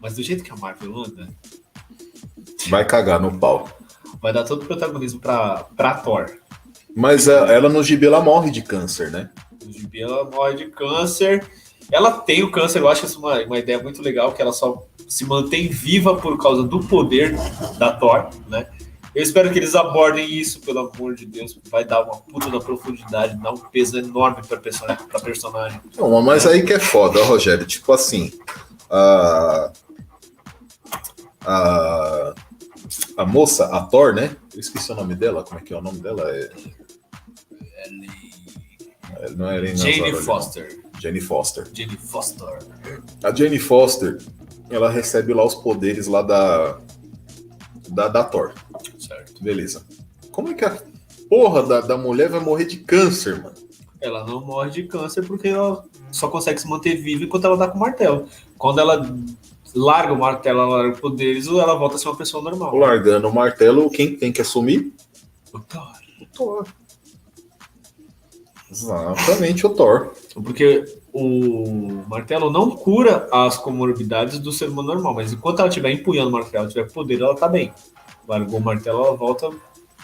[0.00, 1.28] Mas do jeito que a Marvel anda,
[2.68, 3.68] Vai cagar no pau.
[4.20, 6.30] vai dar todo o protagonismo pra, pra Thor.
[6.94, 9.30] Mas a- ela no gibi ela morre de câncer, né?
[9.66, 11.46] O Gibi ela morre de câncer.
[11.90, 14.86] Ela tem o câncer, eu acho isso uma, uma ideia muito legal, que ela só
[15.08, 17.34] se mantém viva por causa do poder
[17.78, 18.66] da Thor, né?
[19.14, 21.58] Eu espero que eles abordem isso, pelo amor de Deus.
[21.70, 25.06] Vai dar uma puta da profundidade, dar um peso enorme pra personagem.
[25.06, 25.80] Pra personagem.
[25.96, 27.66] Não, mas aí que é foda, Rogério.
[27.66, 28.32] Tipo assim,
[28.88, 29.72] a,
[31.44, 32.34] a,
[33.18, 34.34] a moça, a Thor, né?
[34.54, 35.44] Eu esqueci o nome dela.
[35.44, 36.30] Como é que é o nome dela?
[36.30, 36.50] É,
[39.36, 40.22] não é Jane não.
[40.22, 40.80] Foster.
[40.98, 41.68] Jane Foster.
[41.72, 42.58] Jane Foster.
[43.22, 44.18] A Jane Foster,
[44.70, 46.78] ela recebe lá os poderes lá da,
[47.88, 48.54] da, da Thor.
[49.42, 49.84] Beleza.
[50.30, 50.80] Como é que a
[51.28, 53.56] porra da, da mulher vai morrer de câncer, mano?
[54.00, 57.68] Ela não morre de câncer porque ela só consegue se manter viva enquanto ela tá
[57.68, 58.26] com o martelo.
[58.56, 59.14] Quando ela
[59.74, 62.76] larga o martelo, ela larga poderes, ela volta a ser uma pessoa normal.
[62.76, 64.92] Largando o martelo, quem tem que assumir?
[65.52, 65.92] O Thor.
[66.20, 66.66] O Thor.
[68.70, 70.12] Exatamente, o Thor.
[70.34, 75.92] Porque o martelo não cura as comorbidades do ser humano normal, mas enquanto ela estiver
[75.92, 77.72] empunhando o martelo, tiver poder, ela tá bem.
[78.26, 79.50] Largou o martelo, ela volta,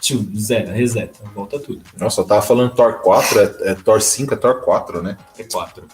[0.00, 1.82] tio, zero, reseta, volta tudo.
[1.96, 5.16] Nossa, eu tava falando Thor 4, é, é Thor 5, é Thor 4, né?
[5.38, 5.86] É quatro.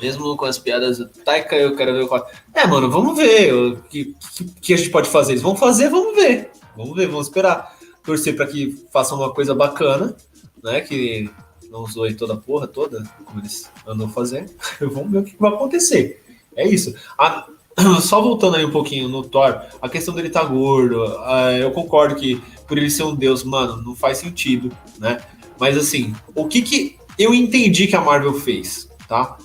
[0.00, 2.34] Mesmo com as piadas, Taika, eu quero ver o quatro.
[2.52, 5.32] É, mano, vamos ver o que, que, que a gente pode fazer.
[5.32, 6.50] Eles vão fazer, vamos ver.
[6.76, 7.76] Vamos ver, vamos esperar.
[8.02, 10.14] Torcer para que façam uma coisa bacana,
[10.62, 10.80] né?
[10.80, 11.30] Que
[11.70, 14.52] não zoe toda a porra toda, como eles andam fazendo.
[14.80, 16.22] vamos ver o que vai acontecer.
[16.56, 16.94] É isso.
[17.18, 17.46] Ah,
[18.00, 22.14] só voltando aí um pouquinho no Thor, a questão dele tá gordo, ah, eu concordo
[22.14, 25.20] que por ele ser um deus, mano, não faz sentido, né?
[25.58, 29.36] Mas assim, o que que eu entendi que a Marvel fez, tá?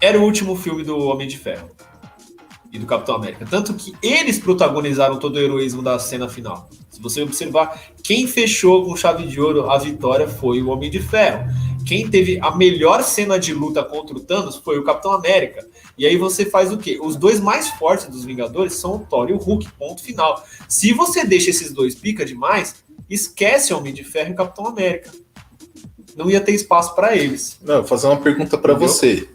[0.00, 1.70] Era o último filme do Homem de Ferro
[2.70, 3.46] e do Capitão América.
[3.48, 6.68] Tanto que eles protagonizaram todo o heroísmo da cena final.
[6.90, 10.98] Se você observar, quem fechou com chave de ouro a vitória foi o Homem de
[10.98, 11.48] Ferro.
[11.86, 15.66] Quem teve a melhor cena de luta contra o Thanos foi o Capitão América.
[15.96, 16.98] E aí você faz o quê?
[17.00, 20.44] Os dois mais fortes dos Vingadores são o Thor e o Hulk, ponto final.
[20.68, 22.74] Se você deixa esses dois pica demais,
[23.08, 25.10] esquece o Homem de Ferro e o Capitão América.
[26.16, 27.58] Não ia ter espaço para eles.
[27.62, 28.78] Não, vou fazer uma pergunta Entendeu?
[28.78, 29.28] você.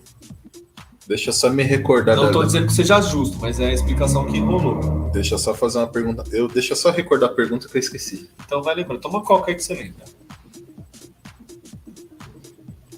[1.07, 2.15] Deixa só me recordar.
[2.15, 5.09] Não tô da- dizendo que seja justo, mas é a explicação que rolou.
[5.11, 6.23] Deixa só fazer uma pergunta.
[6.31, 8.29] Eu, deixa só recordar a pergunta que eu esqueci.
[8.45, 8.99] Então vai lembrar.
[8.99, 10.03] Toma coca aí que você lembra.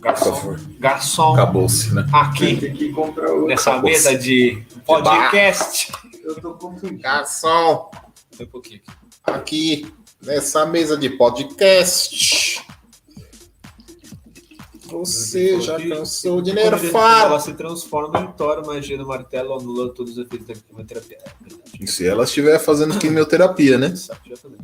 [0.02, 0.56] Garçom.
[0.80, 1.34] Garçom.
[1.34, 2.08] Acabou-se, né?
[2.12, 2.94] Aqui, Tem
[3.46, 5.92] nessa mesa de podcast.
[6.24, 7.02] Eu tô confundindo.
[7.02, 7.92] Garçom,
[8.32, 8.82] Foi um pouquinho
[9.24, 9.84] aqui.
[9.84, 9.94] aqui
[10.24, 12.66] nessa mesa de podcast.
[14.90, 17.28] Você já cansou de nerfar.
[17.28, 21.18] Ela se transforma em Thor, magia do martelo anula todos os efeitos da quimioterapia.
[21.80, 23.94] É se ela estiver fazendo quimioterapia, né?
[23.96, 24.58] Falei.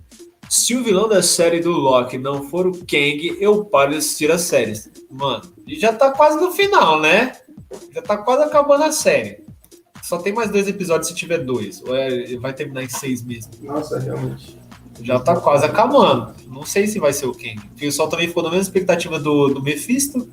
[0.50, 4.32] Se o vilão da série do Loki não for o Kang, eu paro de assistir
[4.32, 4.89] as séries.
[5.12, 7.34] Mano, e já tá quase no final, né?
[7.93, 9.43] Já tá quase acabando a série.
[10.04, 11.82] Só tem mais dois episódios se tiver dois.
[11.84, 13.50] Ou é- vai terminar em seis meses.
[13.62, 14.58] Nossa, realmente.
[15.02, 16.34] Já tá quase acabando.
[16.48, 17.60] Não sei se vai ser o Kang.
[17.76, 20.30] O pessoal também ficou na mesma expectativa do, do Mephisto.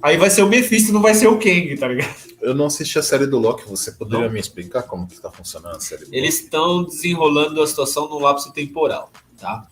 [0.00, 2.14] Aí vai ser o Mephisto, não vai ser o Kang, tá ligado?
[2.40, 3.68] Eu não assisti a série do Loki.
[3.68, 4.32] Você poderia Não.
[4.32, 8.18] me explicar como que tá funcionando a série do Eles estão desenrolando a situação num
[8.20, 9.66] lapso temporal, tá?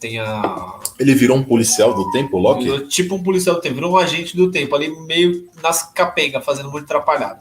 [0.00, 0.80] Tem a.
[0.98, 2.88] Ele virou um policial do tempo, Loki?
[2.88, 6.70] Tipo um policial do tempo, virou um agente do tempo, ali meio nas capengas, fazendo
[6.70, 7.40] muito atrapalhado.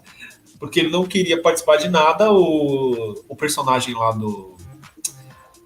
[0.59, 4.55] Porque ele não queria participar de nada, o, o personagem lá do.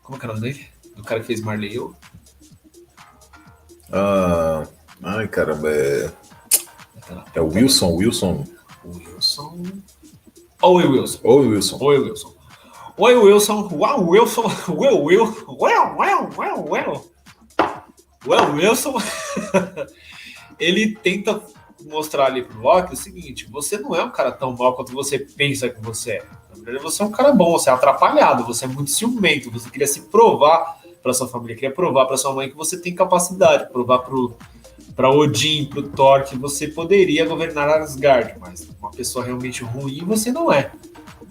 [0.02, 0.66] Como é que é o nome dele?
[0.96, 1.94] Do cara que fez Marley eu.
[3.92, 4.64] Ah,
[5.04, 5.70] ai, caramba.
[5.70, 6.12] É,
[7.36, 8.46] é o Wilson, Wilson.
[8.86, 9.66] Wilson.
[10.62, 11.20] Oi, Wilson.
[11.24, 11.78] Ou Wilson.
[11.82, 12.35] Oi, Wilson.
[12.98, 13.68] Oi, Wilson.
[13.74, 14.44] Uau, Wilson.
[14.72, 15.04] Will.
[15.04, 17.06] Well, well, well, well.
[18.26, 18.94] Well, Wilson.
[20.58, 21.42] Ele tenta
[21.84, 25.20] mostrar ali pro Loki o seguinte: você não é um cara tão mal quanto você
[25.20, 26.24] pensa que você é.
[26.56, 29.70] Na verdade, você é um cara bom, você é atrapalhado, você é muito ciumento, você
[29.70, 33.70] queria se provar para sua família, queria provar para sua mãe que você tem capacidade,
[33.72, 34.34] provar pro
[34.96, 40.32] para Odin, pro Thor que você poderia governar Asgard, mas uma pessoa realmente ruim você
[40.32, 40.72] não é.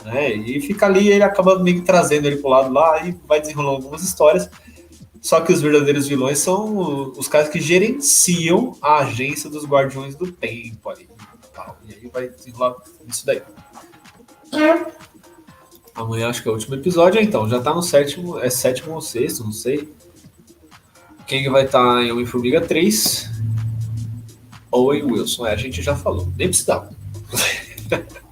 [0.05, 0.35] Né?
[0.35, 3.77] E fica ali, ele acaba meio que trazendo ele pro lado lá e vai desenrolando
[3.77, 4.49] algumas histórias.
[5.21, 10.31] Só que os verdadeiros vilões são os caras que gerenciam a agência dos Guardiões do
[10.31, 11.09] Tempo ali.
[11.89, 12.77] e aí vai desenrolar
[13.09, 13.41] isso daí.
[15.95, 17.49] Amanhã acho que é o último episódio, então.
[17.49, 19.93] Já tá no sétimo, é sétimo ou sexto, não sei.
[21.27, 23.31] Quem vai estar em Homem-Formiga 3?
[24.71, 26.31] Owen Wilson, é, a gente já falou.
[26.37, 26.91] Nem precisava.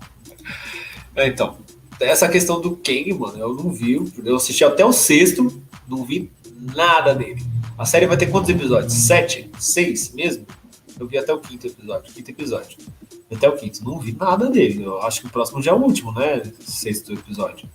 [1.14, 1.58] É, então,
[2.00, 3.94] essa questão do Kang, mano, eu não vi.
[4.24, 6.30] Eu assisti até o sexto, não vi
[6.74, 7.42] nada dele.
[7.76, 8.92] A série vai ter quantos episódios?
[8.92, 9.50] Sete?
[9.58, 10.46] Seis mesmo?
[10.98, 12.12] Eu vi até o quinto episódio.
[12.12, 12.78] Quinto episódio.
[13.30, 13.82] Até o quinto.
[13.84, 14.84] Não vi nada dele.
[14.84, 16.42] Eu acho que o próximo já é o último, né?
[16.60, 17.68] Sexto episódio.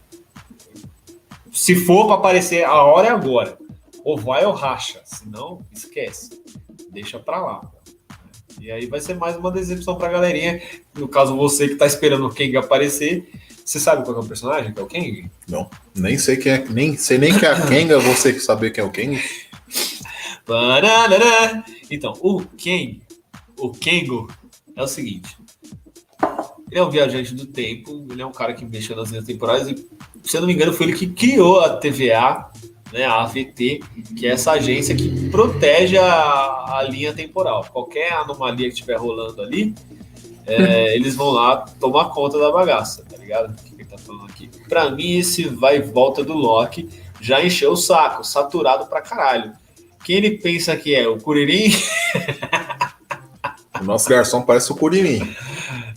[1.52, 3.58] Se for pra aparecer, a hora é agora.
[4.04, 5.02] Ou vai ou racha.
[5.04, 6.42] Se não, esquece.
[6.92, 7.72] Deixa pra lá.
[8.60, 10.62] E aí vai ser mais uma decepção pra galerinha.
[10.96, 13.30] No caso, você que tá esperando o Kang aparecer.
[13.64, 15.30] Você sabe qual que é o personagem que é o Kang?
[15.96, 18.88] Nem sei quem é, nem sei nem quem é a Kenga, você saber quem é
[18.88, 19.22] o Kang.
[21.92, 23.02] Então, o Kang,
[23.60, 24.28] o Kengo,
[24.76, 25.38] é o seguinte.
[26.72, 29.68] Ele é um viajante do tempo, ele é um cara que mexe nas linhas temporais
[29.68, 29.76] e,
[30.24, 32.50] se eu não me engano, foi ele que criou a TVA,
[32.92, 33.82] né, a AVT,
[34.16, 37.66] que é essa agência que protege a, a linha temporal.
[37.72, 39.74] Qualquer anomalia que estiver rolando ali,
[40.46, 43.52] é, eles vão lá tomar conta da bagaça, tá ligado?
[43.52, 44.50] O que ele tá falando aqui?
[44.68, 49.54] Pra mim, esse vai e volta do Loki já encheu o saco, saturado pra caralho.
[50.04, 51.08] Quem ele pensa que é?
[51.08, 51.72] O Curirim?
[53.80, 55.22] O nosso garçom parece o Curirim.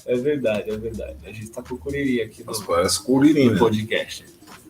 [0.07, 1.16] É verdade, é verdade.
[1.24, 3.59] A gente tá com o Curirim aqui no, Mas parece Curirim, no né?
[3.59, 4.24] podcast.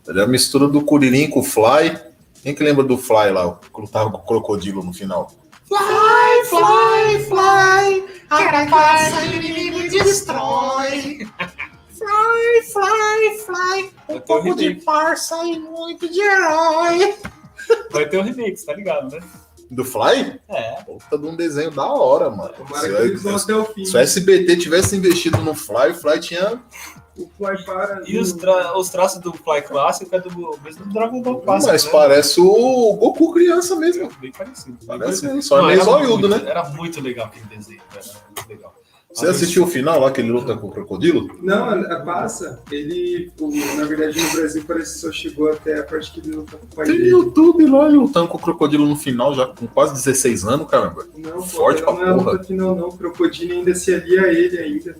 [0.06, 1.98] Ele é a mistura do Curirim com o Fly.
[2.42, 5.30] Quem que lembra do Fly lá, o que lutava com o crocodilo no final?
[5.68, 11.26] Fly, fly, fly, a caça inimigo destrói.
[11.90, 17.14] Fly, fly, fly, um pouco de parça e muito de herói.
[17.90, 19.20] Vai ter o remake, tá ligado, né?
[19.70, 20.40] Do Fly?
[20.48, 20.82] É.
[20.82, 22.54] Puta de um desenho da hora, mano.
[22.80, 23.84] Se, fim.
[23.84, 26.60] se o SBT tivesse investido no Fly, o Fly tinha.
[27.22, 28.02] O Fly para.
[28.06, 30.30] E os, tra- os traços do Fly clássico é do
[30.64, 31.72] mesmo do Dragon Ball clássico.
[31.72, 31.90] Mas né?
[31.90, 34.10] parece o Goku criança mesmo.
[34.20, 34.76] Bem parecido.
[34.78, 35.26] bem Parece parecido.
[35.28, 36.42] mesmo, só é Não, meio zoiudo, né?
[36.46, 38.02] Era muito legal aquele desenho, era
[38.36, 38.74] muito legal.
[39.12, 41.36] Você assistiu o final lá que ele luta com o crocodilo?
[41.42, 45.80] Não, a, a passa, ele, o- na verdade, no Brasil parece que só chegou até
[45.80, 47.10] a parte que ele luta com o pai Tem no dele.
[47.10, 51.04] YouTube lá, ele lutando com o crocodilo no final, já com quase 16 anos, caramba.
[51.16, 52.32] Não, pô, Forte não pra é a porra.
[52.34, 52.86] luta final, não.
[52.88, 54.96] O Crocodilo ainda se alia a ele ainda.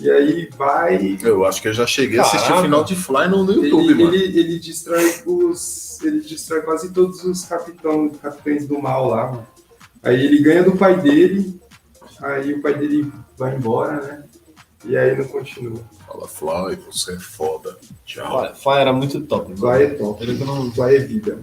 [0.00, 1.18] E aí vai.
[1.22, 2.62] Eu acho que eu já cheguei a assistir o Caramba.
[2.64, 4.14] final de Fly no, no YouTube, Ele, mano.
[4.14, 6.00] ele, ele destrói os.
[6.02, 9.46] Ele destrói quase todos os capitão, capitães do mal lá, mano.
[10.02, 11.60] Aí ele ganha do pai dele,
[12.22, 14.22] aí o pai dele vai embora, né?
[14.84, 15.80] E aí não continua.
[16.06, 17.76] Fala, Fly, você é foda.
[18.04, 18.36] Tchau.
[18.36, 19.52] Olha, Fly era muito top.
[19.56, 20.24] Fly é top.
[20.24, 21.38] Eu não- Fly é vida.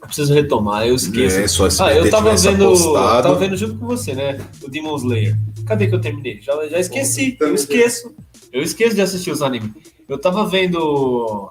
[0.00, 1.38] Eu preciso retomar, eu esqueço.
[1.38, 2.64] É, só Ah, eu tava vendo.
[2.66, 3.22] apostado.
[3.22, 4.40] Tava vendo junto com você, né?
[4.62, 5.36] O Demon Slayer.
[5.66, 6.40] Cadê que eu terminei?
[6.40, 7.32] Já, já esqueci.
[7.32, 7.54] Eu Também.
[7.54, 8.14] esqueço.
[8.52, 9.70] Eu esqueço de assistir os animes.
[10.08, 11.50] Eu tava vendo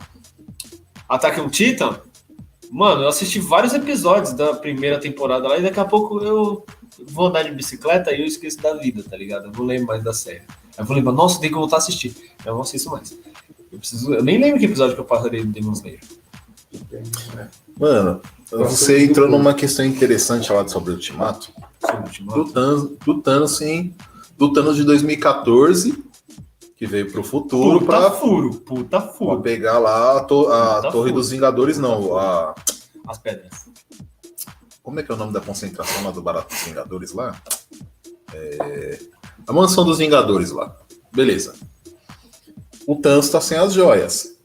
[1.07, 1.99] Attack on Titan.
[2.71, 6.65] Mano, eu assisti vários episódios da primeira temporada lá e daqui a pouco eu
[7.07, 9.45] vou andar de bicicleta e eu esqueço da vida, tá ligado?
[9.45, 10.39] Eu vou lembrar mais da série.
[10.39, 12.13] Aí eu vou lembrar, nossa, tem que voltar a assistir.
[12.45, 13.15] Eu não assisto mais.
[13.71, 15.99] Eu, preciso, eu nem lembro que episódio que eu parei do Demon Slayer.
[17.79, 18.21] Mano,
[18.51, 21.51] você entrou numa questão interessante lá sobre o Ultimato.
[21.79, 22.51] Sobre o Do.
[22.51, 23.93] Thanos, do Thanos, sim.
[24.37, 26.03] Do Thanos de 2014,
[26.75, 29.41] que veio pro futuro Puta pra, furo, puta pra furo.
[29.41, 31.13] pegar lá a, to- a Torre furo.
[31.13, 32.15] dos Vingadores, não.
[32.17, 32.55] A,
[33.07, 33.65] As pedras.
[34.83, 37.39] como é que é o nome da concentração lá do Barato dos Vingadores lá?
[38.33, 38.99] É,
[39.47, 40.75] a mansão dos Vingadores lá.
[41.11, 41.55] Beleza.
[42.87, 44.36] O Thanos tá sem as joias.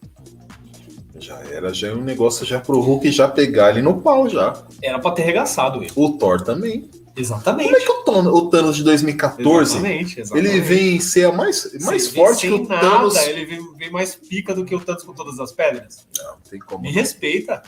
[1.23, 4.61] Já era, já é um negócio já pro Hulk já pegar ele no pau já.
[4.83, 5.93] Era pra ter regaçado ele.
[5.95, 6.91] O Thor também.
[7.15, 7.67] Exatamente.
[7.67, 10.49] Como é que o Thanos, o Thanos de 2014 Exatamente, exatamente.
[10.49, 13.15] ele vem ser a mais, mais forte que o Thanos?
[13.15, 16.07] Nada, ele vem, vem mais pica do que o Thanos com todas as pedras.
[16.17, 16.83] Não, não tem como.
[16.83, 17.63] Me respeita.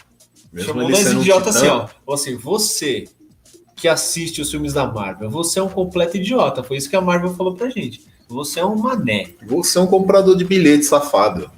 [0.53, 1.89] Mesmo Chamou nós um idiota assim, ó.
[2.07, 3.05] Ou assim, você
[3.77, 6.63] que assiste os filmes da Marvel, você é um completo idiota.
[6.63, 8.05] Foi isso que a Marvel falou pra gente.
[8.29, 9.31] Você é um mané.
[9.47, 11.51] Você é um comprador de bilhete safado.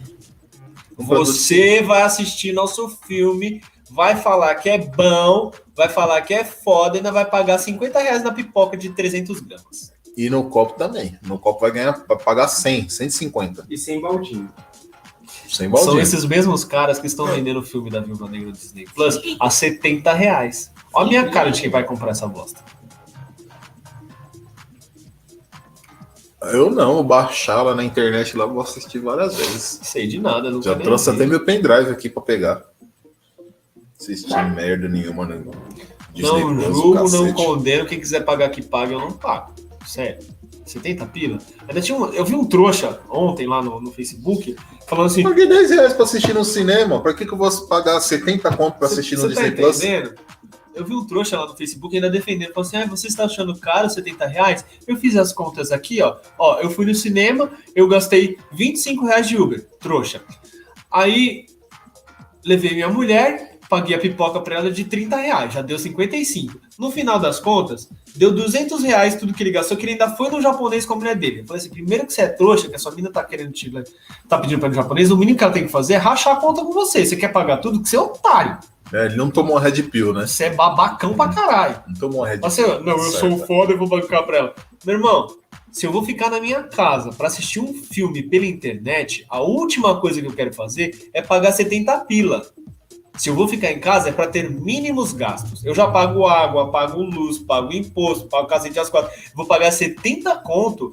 [0.97, 6.97] Você vai assistir nosso filme, vai falar que é bom, vai falar que é foda
[6.97, 9.93] e ainda vai pagar 50 reais na pipoca de 300 gramas.
[10.17, 11.19] E no copo também.
[11.23, 13.67] No copo vai ganhar, vai pagar 100, 150.
[13.69, 14.51] E sem baldinho.
[15.47, 16.01] Sem São baldinho.
[16.01, 19.51] esses mesmos caras que estão vendendo o filme da Viúva Negra do Disney Plus a
[19.51, 20.73] 70 reais.
[20.93, 22.65] Olha a minha cara de quem vai comprar essa bosta.
[26.53, 29.81] Eu não, vou baixar lá na internet lá, vou assistir várias vezes.
[29.83, 32.63] Sei de nada, nunca Já trouxe até meu pendrive aqui pra pegar.
[33.99, 35.27] Assistir merda nenhuma
[36.13, 37.87] Disney Não Plus, o julgo, não condeno.
[37.87, 39.53] Quem quiser pagar que pague, eu não pago.
[39.87, 40.19] Sério.
[40.65, 41.39] 70 pila?
[41.69, 45.23] Ainda tinha um, eu vi um trouxa ontem lá no, no Facebook falando assim.
[45.23, 47.01] Paguei 10 reais pra assistir no cinema.
[47.01, 49.81] Por que, que eu vou pagar 70 conto pra assistir no Você Disney tá Plus?
[50.77, 53.59] Eu vi um trouxa lá no Facebook ainda defendendo, falou assim: ah, você está achando
[53.59, 54.65] caro 70 reais?
[54.87, 56.19] Eu fiz as contas aqui, ó.
[56.39, 60.23] Ó, eu fui no cinema, eu gastei 25 reais de Uber, trouxa.
[60.93, 61.47] Aí
[62.45, 66.59] levei minha mulher, paguei a pipoca pra ela de 30 reais, já deu 55.
[66.79, 70.31] No final das contas, deu 200 reais tudo que ele gastou, que ele ainda foi
[70.31, 71.41] no japonês com a mulher dele.
[71.41, 73.73] Eu falei assim: primeiro que você é trouxa, que a sua mina tá querendo te
[74.29, 76.37] tá pedindo pra ir no japonês, o mínimo que ela tem que fazer é rachar
[76.37, 77.05] a conta com você.
[77.05, 78.59] Você quer pagar tudo, que você é otário.
[78.93, 80.27] É, ele não tomou uma Red Pill, né?
[80.27, 81.83] Você é babacão pra caralho.
[81.89, 82.85] Não tomou uma Red Pill.
[82.85, 83.47] não, eu sou Certo.
[83.47, 84.55] foda, eu vou bancar pra ela.
[84.85, 85.27] Meu irmão,
[85.73, 90.01] se eu vou ficar na minha casa pra assistir um filme pela internet, a última
[90.01, 92.47] coisa que eu quero fazer é pagar 70 pila.
[93.17, 95.65] Se eu vou ficar em casa é pra ter mínimos gastos.
[95.65, 99.11] Eu já pago água, pago luz, pago imposto, pago cacete às quatro.
[99.35, 100.91] Vou pagar 70 conto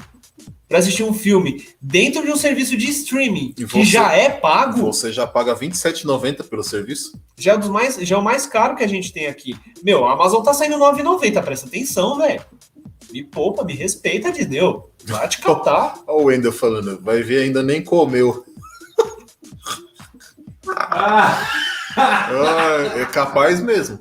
[0.68, 4.30] pra assistir um filme dentro de um serviço de streaming E que você- já é
[4.30, 4.82] pago.
[4.92, 7.14] Você já paga R$ 27,90 pelo serviço?
[7.38, 9.56] já é, dos mais, já é o mais caro que a gente tem aqui.
[9.84, 11.42] Meu, a Amazon tá saindo 9,90.
[11.44, 12.42] Presta atenção, velho.
[13.12, 14.62] Me poupa, me respeita, Disney.
[14.62, 16.00] Ô, Vai te catar.
[16.08, 18.44] Olha o Wendel falando, vai ver, ainda nem comeu.
[20.68, 21.46] Ah!
[21.96, 24.00] Ah, é capaz mesmo.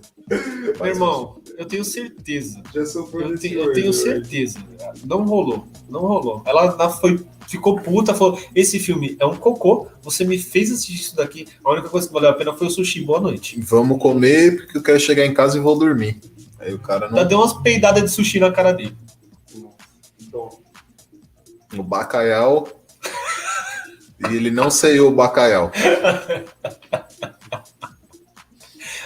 [0.79, 2.63] Meu irmão, eu tenho certeza.
[2.75, 4.59] Já sou Eu, tenho- eu tenho certeza.
[5.05, 5.67] Não rolou.
[5.89, 6.43] Não rolou.
[6.47, 9.89] Ela, ela foi, ficou puta, falou: esse filme é um cocô.
[10.03, 11.47] Você me fez assistir isso daqui.
[11.65, 13.03] A única coisa que valeu a pena foi o sushi.
[13.05, 13.61] Boa noite.
[13.61, 16.21] Vamos comer porque eu quero chegar em casa e vou dormir.
[16.59, 17.27] Aí o cara Já não.
[17.27, 18.97] deu umas peidadas de sushi na cara dele.
[20.31, 20.61] Bom,
[21.77, 22.69] O bacalhau.
[24.31, 25.71] e ele não ceiou o bacalhau.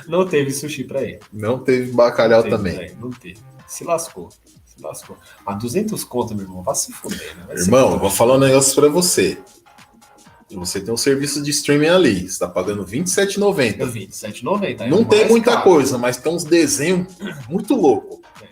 [0.09, 1.21] Não teve sushi pra ele.
[1.33, 2.77] Não teve bacalhau Não teve também.
[2.77, 3.39] ele, Não teve.
[3.67, 4.29] Se lascou.
[4.31, 5.17] Se lascou.
[5.45, 6.63] Ah, 200 conto, meu irmão.
[6.63, 7.45] Vai se fuder, né?
[7.49, 9.39] Vai Irmão, vou falar um negócio pra você.
[10.51, 12.29] Você tem um serviço de streaming ali.
[12.29, 13.87] Você tá pagando R$ Eu 27,90.
[13.91, 14.83] vi, 7,90.
[14.83, 15.65] aí Não é tem muita caro.
[15.65, 17.13] coisa, mas tem uns desenhos
[17.49, 18.21] muito loucos.
[18.41, 18.45] É.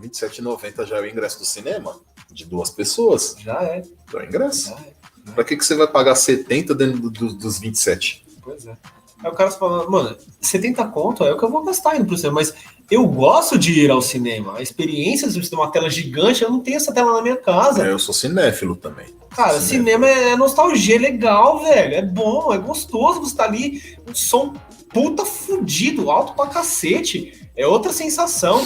[0.00, 1.98] R$ 27,90 já é o ingresso do cinema?
[2.30, 3.34] De duas pessoas?
[3.40, 3.82] Já é,
[4.14, 4.68] É o ingresso.
[4.70, 4.92] já é.
[5.34, 8.24] Pra que, que você vai pagar 70 dentro do- do- dos 27?
[8.40, 8.76] Pois é.
[9.22, 12.16] Aí o cara fala, mano, 70 conto é o que eu vou gastar indo pro
[12.16, 12.54] cinema, mas
[12.90, 14.56] Eu gosto de ir ao cinema.
[14.58, 17.86] A experiência de ter uma tela gigante, eu não tenho essa tela na minha casa.
[17.86, 19.06] É, eu sou cinéfilo também.
[19.30, 21.94] Cara, cinema é nostalgia, é legal, velho.
[21.94, 24.52] É bom, é gostoso você tá ali, um som
[24.92, 27.48] puta fudido, alto pra cacete.
[27.56, 28.62] É outra sensação.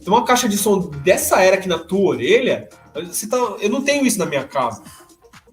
[0.00, 3.82] Tem uma caixa de som dessa era aqui na tua orelha, você tá, eu não
[3.82, 4.82] tenho isso na minha casa.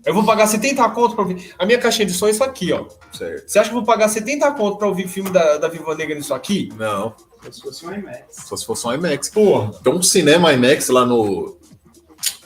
[0.06, 1.54] Eu vou pagar 70 conto pra ouvir.
[1.58, 2.86] A minha caixinha de som é isso aqui, ó.
[3.12, 3.48] Certo.
[3.48, 6.16] Você acha que eu vou pagar 70 conto pra ouvir filme da, da Viva Negra
[6.16, 6.70] nisso aqui?
[6.78, 7.14] Não,
[7.52, 8.26] se fosse um IMAX.
[8.30, 9.30] só se fosse um IMAX.
[9.30, 9.72] Porra.
[9.84, 11.58] Tem um cinema IMAX lá no.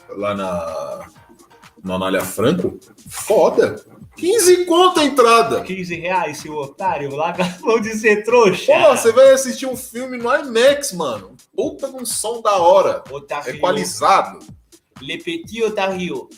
[0.09, 1.07] Lá na.
[1.83, 2.79] Na Anália Franco.
[3.09, 3.83] Foda.
[4.15, 5.61] 15 conto a entrada.
[5.61, 7.15] 15 reais, seu otário.
[7.15, 8.71] Larga a mão de ser trouxa.
[8.71, 11.35] Pô, você vai assistir um filme no IMAX, mano.
[11.55, 13.03] Puta com som da hora.
[13.09, 13.55] Otário.
[13.55, 14.39] Equalizado.
[15.01, 16.29] Le Petit Otário.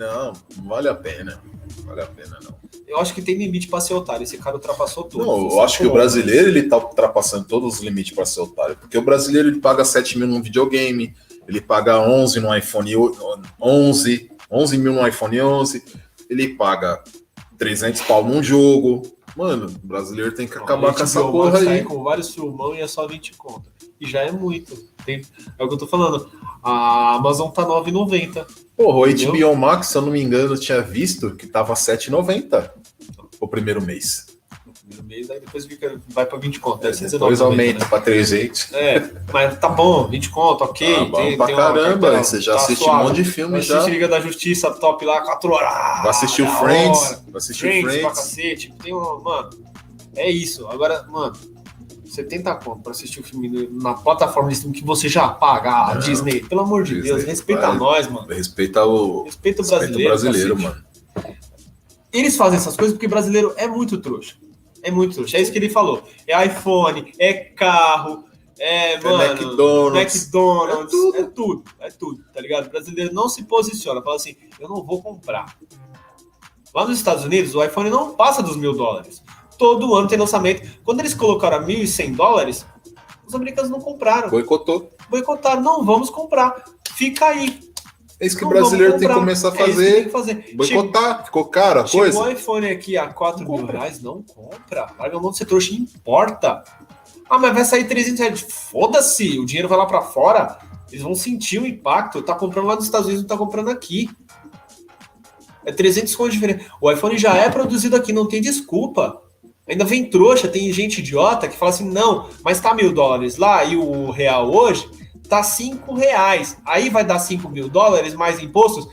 [0.00, 1.42] Não, não vale a pena.
[1.78, 2.54] Não vale a pena, não.
[2.88, 4.22] Eu acho que tem limite pra ser otário.
[4.22, 5.26] Esse cara ultrapassou tudo.
[5.26, 8.76] Não, eu acho que o brasileiro ele tá ultrapassando todos os limites para ser otário.
[8.76, 11.14] Porque o brasileiro ele paga 7 mil num videogame,
[11.46, 13.14] ele paga 11 no iPhone o-
[13.60, 15.84] 11, 11 mil no iPhone 11,
[16.28, 17.04] ele paga
[17.58, 19.02] 300 pau num jogo.
[19.36, 21.64] Mano, o brasileiro tem que acabar com essa porra aí.
[21.64, 23.70] Sai com vários filmão e é só 20 conto.
[24.00, 24.74] E já é muito.
[25.04, 25.22] Tem-
[25.58, 26.28] é o que eu tô falando.
[26.62, 28.46] A Amazon tá 9,90.
[28.82, 29.50] Porra, o Entendeu?
[29.50, 32.70] HBO Max, se eu não me engano, eu tinha visto que tava 7,90
[33.38, 34.26] o primeiro mês.
[34.66, 36.94] No primeiro mês, aí depois fica, vai pra 20 conto.
[36.94, 37.86] Ser Depois 19,90, aumenta né?
[37.90, 38.72] pra 300.
[38.72, 40.94] É, mas tá bom, 20 conto, ok.
[40.96, 43.00] Ah, bom pra uma caramba, cartela, você já tá assiste suave.
[43.00, 43.86] um monte de filme assistir já.
[43.88, 45.72] Liga da Justiça top lá, 4 horas.
[46.00, 48.18] Vai assistir o Friends, vai assistir Friends, o pra Friends.
[48.18, 48.74] cacete.
[48.82, 49.50] Tem um, mano,
[50.16, 50.66] é isso.
[50.68, 51.34] Agora, mano,
[52.10, 55.94] 70 conto pra assistir o filme na plataforma de streaming que você já paga, a
[55.94, 56.40] Não, Disney.
[56.44, 57.76] Pelo amor de Disney, Deus, respeita vai.
[57.78, 58.26] nós, mano.
[58.28, 60.08] Respeita o, Respeita o respeita o brasileiro.
[60.56, 60.84] brasileiro, mano.
[62.12, 64.34] Eles fazem essas coisas porque brasileiro é muito trouxa.
[64.82, 65.36] É muito trouxa.
[65.36, 66.02] É isso que ele falou.
[66.26, 68.24] É iPhone, é carro,
[68.58, 70.14] é, mano, McDonald's.
[70.24, 71.16] McDonald's, É tudo.
[71.16, 72.66] é tudo, é tudo, tá ligado?
[72.66, 75.56] O brasileiro não se posiciona, fala assim, eu não vou comprar.
[76.74, 79.22] Lá nos Estados Unidos, o iPhone não passa dos mil dólares.
[79.60, 80.66] Todo ano tem lançamento.
[80.82, 82.64] Quando eles colocaram a 1.100 dólares,
[83.26, 84.30] os americanos não compraram.
[84.30, 84.88] Boicotou.
[85.10, 86.64] Boicotaram, não vamos comprar.
[86.96, 87.60] Fica aí.
[88.18, 90.04] É isso que não o brasileiro tem que começar a É isso que tem fazer.
[90.04, 90.44] que fazer.
[90.66, 91.24] Chegou- Boicotar.
[91.26, 92.20] Ficou caro a Chegou coisa?
[92.22, 93.78] o iPhone aqui a 4 Não mil compra.
[93.80, 94.86] reais, não compra.
[94.98, 96.64] Larga a mão de ser trouxa, importa.
[97.28, 98.40] Ah, mas vai sair 300 reais.
[98.40, 100.58] Foda-se, o dinheiro vai lá pra fora.
[100.90, 102.22] Eles vão sentir o impacto.
[102.22, 104.08] Tá comprando lá nos Estados Unidos, não tá comprando aqui.
[105.66, 106.70] É 300 conto de diferença.
[106.80, 109.20] O iPhone já é produzido aqui, não tem desculpa.
[109.70, 113.64] Ainda vem trouxa, tem gente idiota que fala assim, não, mas tá mil dólares lá
[113.64, 114.90] e o real hoje
[115.28, 116.58] tá 5 reais.
[116.66, 118.88] Aí vai dar 5 mil dólares mais impostos.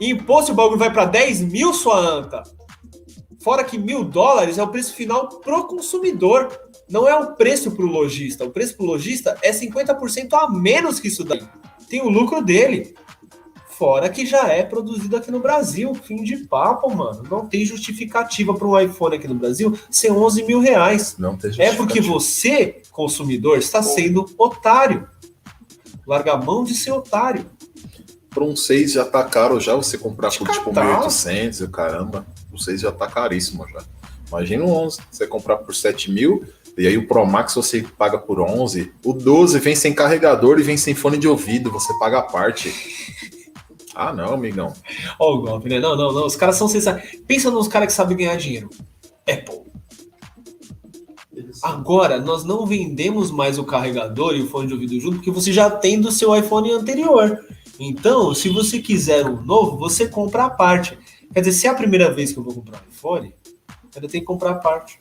[0.00, 2.42] E imposto o bagulho vai para 10 mil, sua anta.
[3.42, 6.48] Fora que mil dólares é o preço final pro consumidor.
[6.88, 8.46] Não é o preço pro lojista.
[8.46, 11.42] O preço pro lojista é 50% a menos que isso daí.
[11.88, 12.94] Tem o lucro dele.
[13.78, 15.92] Fora que já é produzido aqui no Brasil.
[15.94, 17.24] Fim de papo, mano.
[17.28, 21.16] Não tem justificativa para um iPhone aqui no Brasil ser 11 mil reais.
[21.18, 25.08] Não tem É porque você, consumidor, está sendo otário.
[26.06, 27.46] Larga a mão de ser otário.
[28.30, 31.00] Por um 6 já tá caro já, você comprar De por tipo catar.
[31.02, 32.26] 1.800, e o caramba.
[32.52, 33.82] O 6 já tá caríssimo já.
[34.28, 36.44] Imagina o 11, você comprar por 7 mil,
[36.76, 38.92] e aí o Pro Max você paga por 11.
[39.04, 42.74] O 12 vem sem carregador e vem sem fone de ouvido, você paga a parte.
[43.94, 44.72] Ah não, amigão.
[45.18, 45.78] Ó o golpe, né?
[45.78, 46.26] Não, não, não.
[46.26, 47.18] Os caras são sensacionais.
[47.26, 48.68] Pensa nos caras que sabem ganhar dinheiro.
[49.28, 49.64] Apple.
[51.62, 55.52] Agora, nós não vendemos mais o carregador e o fone de ouvido junto, porque você
[55.52, 57.44] já tem do seu iPhone anterior.
[57.78, 60.98] Então, se você quiser um novo, você compra a parte.
[61.32, 63.34] Quer dizer, se é a primeira vez que eu vou comprar um iPhone,
[63.96, 65.00] eu tenho que comprar a parte.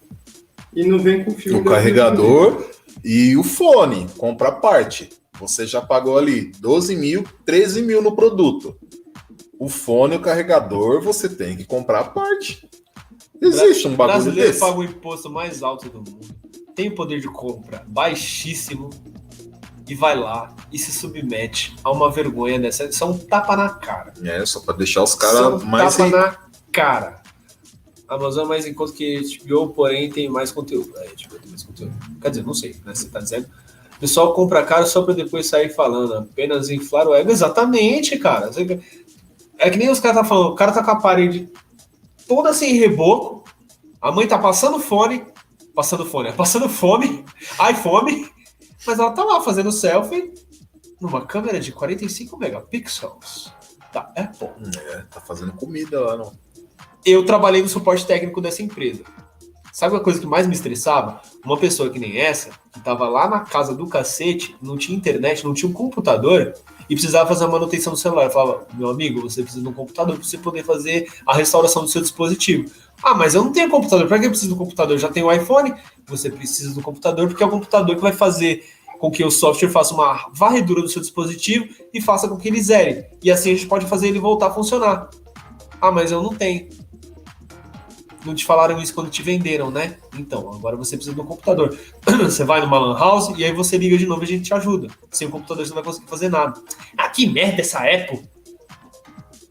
[0.74, 1.60] E não vem com filme.
[1.60, 2.66] O carregador
[3.04, 5.10] e o fone, compra a parte.
[5.40, 8.78] Você já pagou ali 12 mil, 13 mil no produto.
[9.60, 12.68] O fone o carregador, você tem que comprar a parte.
[13.42, 14.60] Existe um O bagulho brasileiro desse.
[14.60, 16.28] paga o imposto mais alto do mundo.
[16.76, 18.90] Tem o poder de compra baixíssimo.
[19.88, 22.86] E vai lá e se submete a uma vergonha dessa.
[22.86, 24.14] Isso é um tapa na cara.
[24.24, 26.22] É, só pra deixar os Só caras um mais tapa ricos.
[26.22, 26.38] na
[26.72, 27.22] cara.
[28.08, 30.94] A Amazon é mais em conta que HBO, porém, tem mais conteúdo.
[31.00, 31.94] É, HBO tem mais conteúdo.
[32.22, 32.96] Quer dizer, não sei, né?
[32.96, 33.48] Você tá dizendo.
[34.04, 36.14] O pessoal compra caro só pra depois sair falando.
[36.16, 37.32] Apenas inflar o ego.
[37.32, 38.52] Exatamente, cara.
[39.58, 40.50] É que nem os caras tá falando.
[40.50, 41.50] O cara tá com a parede
[42.28, 43.46] toda sem reboco.
[44.02, 45.26] A mãe tá passando fone.
[45.74, 47.24] Passando fone, é passando fome.
[47.72, 48.30] iPhone.
[48.86, 50.34] Mas ela tá lá fazendo selfie
[51.00, 53.54] numa câmera de 45 megapixels
[53.94, 54.50] da Apple.
[54.90, 56.34] É, tá fazendo comida lá, não.
[57.06, 59.06] Eu trabalhei no suporte técnico dessa empresa.
[59.74, 61.20] Sabe a coisa que mais me estressava?
[61.44, 65.44] Uma pessoa que nem essa, que tava lá na casa do cacete, não tinha internet,
[65.44, 66.54] não tinha um computador
[66.88, 68.26] e precisava fazer a manutenção do celular.
[68.26, 71.82] Eu falava, meu amigo, você precisa de um computador para você poder fazer a restauração
[71.82, 72.70] do seu dispositivo.
[73.02, 74.08] Ah, mas eu não tenho computador.
[74.08, 74.94] Para que eu preciso do computador?
[74.94, 75.74] Eu já tenho o iPhone.
[76.06, 78.64] Você precisa do computador porque é o computador que vai fazer
[79.00, 82.62] com que o software faça uma varredura do seu dispositivo e faça com que ele
[82.62, 83.08] zere.
[83.24, 85.10] E assim a gente pode fazer ele voltar a funcionar.
[85.82, 86.70] Ah, mas eu não tenho.
[88.26, 89.98] Não te falaram isso quando te venderam, né?
[90.18, 91.78] Então, agora você precisa de um computador.
[92.24, 94.54] Você vai numa lan house e aí você liga de novo e a gente te
[94.54, 94.88] ajuda.
[95.12, 96.54] Sem o computador você não vai conseguir fazer nada.
[96.98, 98.28] Ah, que merda essa Apple!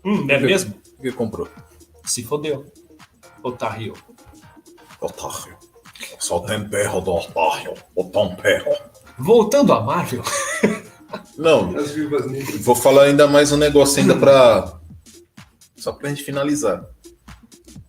[0.05, 0.75] Hum, não é mesmo?
[0.99, 1.49] O que comprou?
[2.05, 2.65] Se fodeu.
[3.43, 3.95] Otário.
[5.01, 5.57] Otário.
[6.19, 7.75] Só o tempero do otário.
[7.95, 8.71] O tempero.
[9.19, 10.23] Voltando a Marvel.
[11.37, 11.75] Não,
[12.61, 14.81] vou falar ainda mais um negócio ainda pra...
[15.77, 16.85] Só pra gente finalizar.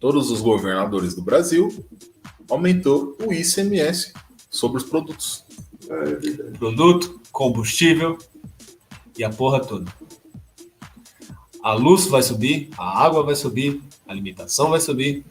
[0.04, 1.74] Todos os governadores do Brasil
[2.49, 4.12] aumentou o ICMS
[4.49, 5.45] sobre os produtos.
[5.89, 6.58] É.
[6.58, 8.18] Produto, combustível
[9.18, 9.89] e a porra toda.
[11.64, 15.26] A luz vai subir, a água vai subir, a alimentação vai subir.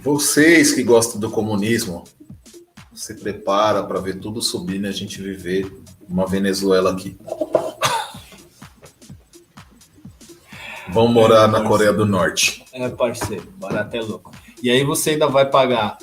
[0.00, 2.04] Vocês que gostam do comunismo,
[2.94, 7.18] se prepara para ver tudo subindo e a gente viver uma Venezuela aqui.
[10.92, 12.64] Vão morar na Coreia do Norte.
[12.72, 14.30] É, parceiro, barato é louco.
[14.62, 15.98] E aí você ainda vai pagar.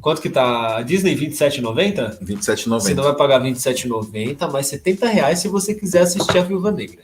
[0.00, 0.78] Quanto que tá?
[0.78, 2.18] A Disney 27,90?
[2.40, 3.02] Você ainda 27,90.
[3.02, 7.02] vai pagar 27,90, mais 70 reais se você quiser assistir a Viúva Negra.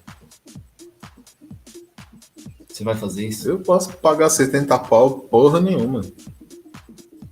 [2.69, 3.49] Você vai fazer isso?
[3.49, 6.01] Eu posso pagar 70 pau, porra nenhuma.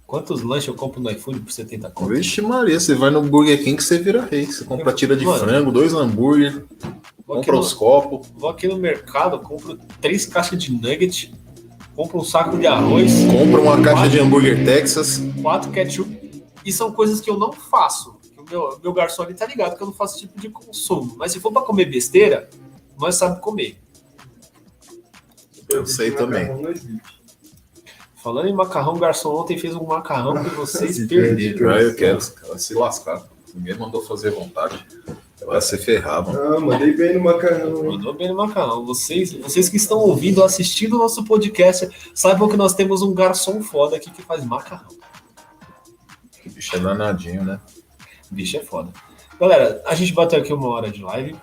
[0.07, 2.09] Quantos lanches eu compro no iPhone por 70 conto?
[2.15, 4.47] Vixe Maria, você vai no Burger King que você vira rei.
[4.47, 5.39] Você compra tira de Mano.
[5.39, 6.65] frango, dois hambúrguer,
[7.27, 11.35] Vou aqui, compra no, os copos, vou aqui no mercado, compro três caixas de nugget,
[11.97, 15.21] compro um saco de arroz, compra uma caixa de hambúrguer Texas.
[15.43, 16.45] quatro ketchup.
[16.65, 18.17] E são coisas que eu não faço.
[18.39, 21.17] O meu, meu garçom ali tá ligado que eu não faço esse tipo de consumo.
[21.17, 22.49] Mas se for pra comer besteira,
[22.99, 23.81] nós sabemos comer.
[25.69, 26.49] Eu sei também.
[28.23, 31.71] Falando em macarrão, o garçom ontem fez um macarrão que vocês perderam.
[31.71, 33.23] Ah, eu quero, se lascar.
[33.55, 34.85] Ninguém mandou fazer vontade.
[35.47, 36.57] Vai se ferrar, mano.
[36.57, 37.93] Ah, mandei bem no macarrão, hein?
[37.93, 38.85] Mandou bem no macarrão.
[38.85, 43.63] Vocês, vocês que estão ouvindo, assistindo o nosso podcast, saibam que nós temos um garçom
[43.63, 44.89] foda aqui que faz macarrão.
[46.45, 47.61] O bicho é danadinho, né?
[48.29, 48.93] Bicho é foda.
[49.39, 51.37] Galera, a gente bateu aqui uma hora de live.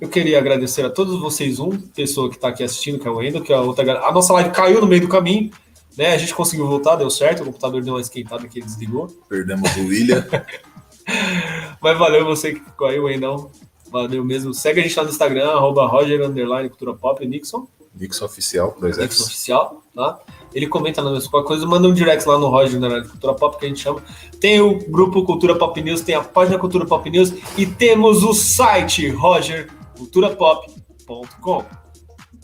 [0.00, 3.22] Eu queria agradecer a todos vocês, um, pessoa que está aqui assistindo, que é o
[3.22, 4.06] Endo, que é a outra galera.
[4.06, 5.52] A nossa live caiu no meio do caminho,
[5.96, 6.14] né?
[6.14, 9.06] A gente conseguiu voltar, deu certo, o computador deu uma esquentada que ele desligou.
[9.28, 10.26] Perdemos o William.
[11.80, 13.50] Mas valeu você que ficou aí, o Endão.
[13.90, 14.52] Valeu mesmo.
[14.52, 18.98] Segue a gente lá no Instagram, arroba Roger Underline Cultura Pop, Nixon, Nixon Oficial, dois
[18.98, 19.26] Nixon Fs.
[19.26, 20.20] Oficial, tá?
[20.54, 23.58] Ele comenta lá nas qualquer coisa, manda um direct lá no Roger Underline Cultura Pop,
[23.58, 24.02] que a gente chama.
[24.40, 28.34] Tem o grupo Cultura Pop News, tem a página Cultura Pop News e temos o
[28.34, 31.64] site rogerculturapop.com.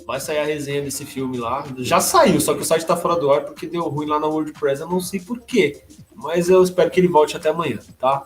[0.07, 1.65] Vai sair a resenha desse filme lá.
[1.79, 4.27] Já saiu, só que o site tá fora do ar porque deu ruim lá na
[4.27, 5.85] WordPress, eu não sei porquê.
[6.15, 8.25] Mas eu espero que ele volte até amanhã, tá?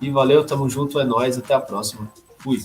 [0.00, 2.10] E valeu, tamo junto, é nóis, até a próxima.
[2.38, 2.58] Fui.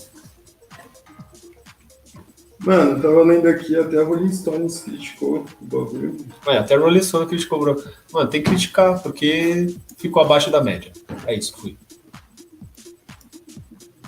[2.58, 6.16] Mano, tava lendo aqui, até a Rolling Stones criticou o bagulho.
[6.44, 7.84] Olha, até o Rolling Stone criticou, bro.
[8.12, 10.92] Mano, tem que criticar, porque ficou abaixo da média.
[11.26, 11.76] É isso, fui.